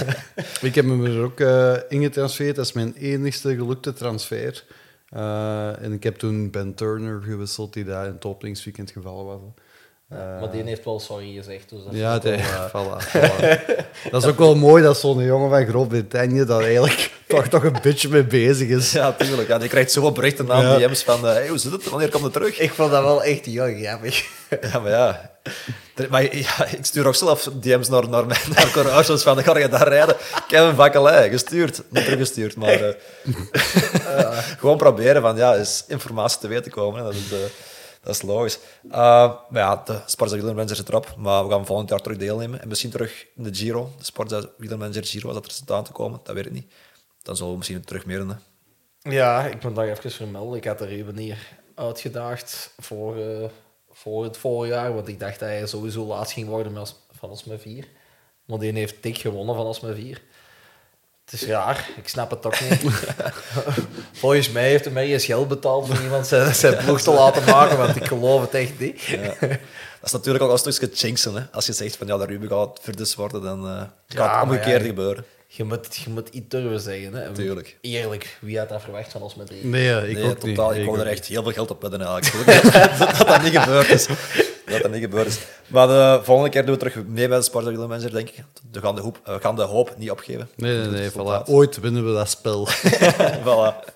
[0.68, 2.56] Ik heb hem er ook eh ingetransfereerd.
[2.56, 4.64] Dat is mijn enigste gelukte transfer.
[5.08, 9.40] Eh, en ik heb toen Ben Turner gewisseld, die daar in het openingsweekend gevallen was.
[10.18, 11.68] Ja, maar die heeft wel sorry gezegd.
[11.68, 13.80] Dus dat Ja, wel, eh, voilà, voilà.
[14.10, 17.76] Dat is ook wel mooi dat zo'n jongen van Groot-Brittannië daar eigenlijk toch, toch een
[17.82, 18.92] beetje mee bezig is.
[18.92, 19.48] Ja, tuurlijk.
[19.48, 20.86] Ja, die krijgt zoveel berichten aan Ja.
[20.88, 21.88] DM's van, eh, hey, hoe zit het?
[21.88, 22.58] Wanneer komt het terug?
[22.58, 24.24] Ik vond dat wel echt heel grappig.
[24.72, 25.30] Ja, maar ja.
[26.10, 29.68] Maar ja, ik stuur ook zelf DM's naar, naar, mijn- naar Courageous van, ga je
[29.68, 30.16] daar rijden?
[30.48, 31.82] Kevin Vakkelij, gestuurd.
[31.88, 32.96] Niet teruggestuurd, maar...
[34.06, 37.02] eh, gewoon proberen van, ja, is informatie te weten komen.
[37.04, 37.38] Dat is, eh,
[38.02, 38.58] dat is logisch.
[38.84, 42.60] Uh, maar ja, de Sportza Wielermanager zit erop, maar we gaan volgend jaar terug deelnemen.
[42.60, 45.84] En misschien terug in de Giro, de Sportza Wielermanager Giro, als dat er zit aan
[45.84, 46.72] te komen, dat weet ik niet.
[47.22, 48.34] Dan zullen we misschien terug meer doen.
[49.02, 50.56] Ja, ik moet dat even vermelden.
[50.56, 51.38] Ik had er even hier
[51.74, 53.48] uitgedaagd voor, eh,
[53.90, 57.44] voor het voorjaar, want ik dacht dat hij sowieso laatst ging worden met van ons
[57.44, 57.88] met vier.
[58.44, 60.22] Maar die heeft dik gewonnen van ons met vier.
[61.24, 62.82] Het is raar, ik snap het toch niet.
[64.12, 67.44] Volgens mij heeft hij mij eens geld betaald om iemand zijn, zijn ploeg te laten
[67.44, 69.00] maken, want ik geloof het echt niet.
[69.02, 69.34] Ja.
[69.38, 71.34] Dat is natuurlijk ook al een stukje jinxen.
[71.34, 71.42] Hè?
[71.52, 74.64] Als je zegt van ja, de Ruben gaat verdus worden, dan eh, gaat Ja, het
[74.64, 75.24] ja, gebeuren.
[75.46, 77.14] Je moet, je moet iets durven zeggen.
[77.14, 77.32] Hè.
[77.32, 77.78] Tuurlijk.
[77.80, 79.64] Eerlijk, wie had dat verwacht van ons met drie?
[79.64, 80.70] Nee, ja, ik nee, ook totaal.
[80.70, 80.78] niet.
[80.78, 82.62] Ik wou ook er echt heel veel geld op wedden eigenlijk.
[82.62, 84.06] dat, dat, dat dat niet gebeurd is.
[84.66, 85.40] Dat dat niet gebeurd is.
[85.66, 88.44] Maar de volgende keer doen we terug mee bij de Sparta Manager, denk ik.
[88.72, 90.48] We gaan de, hoop, we gaan de hoop niet opgeven.
[90.56, 91.44] Nee, nee, nee, voilà.
[91.44, 92.68] Ooit winnen we dat spel.
[93.46, 93.92] voilà.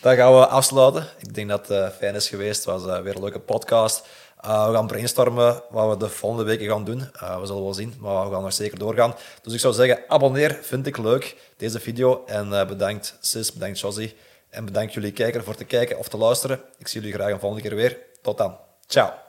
[0.00, 1.06] Dan gaan we afsluiten.
[1.18, 2.64] Ik denk dat het fijn is geweest.
[2.64, 4.06] Het was eh, weer een leuke podcast.
[4.44, 6.98] Uh, we gaan brainstormen wat we de volgende weken gaan doen.
[7.22, 9.14] Uh, we zullen wel zien, maar we gaan nog zeker doorgaan.
[9.42, 12.22] Dus ik zou zeggen, abonneer, vind ik leuk, deze video.
[12.26, 14.16] En uh, bedankt Sis, bedankt Josie.
[14.50, 16.60] En bedankt jullie kijker voor te kijken of te luisteren.
[16.78, 17.98] Ik zie jullie graag een volgende keer weer.
[18.22, 18.56] Tot dan.
[18.86, 19.23] Ciao.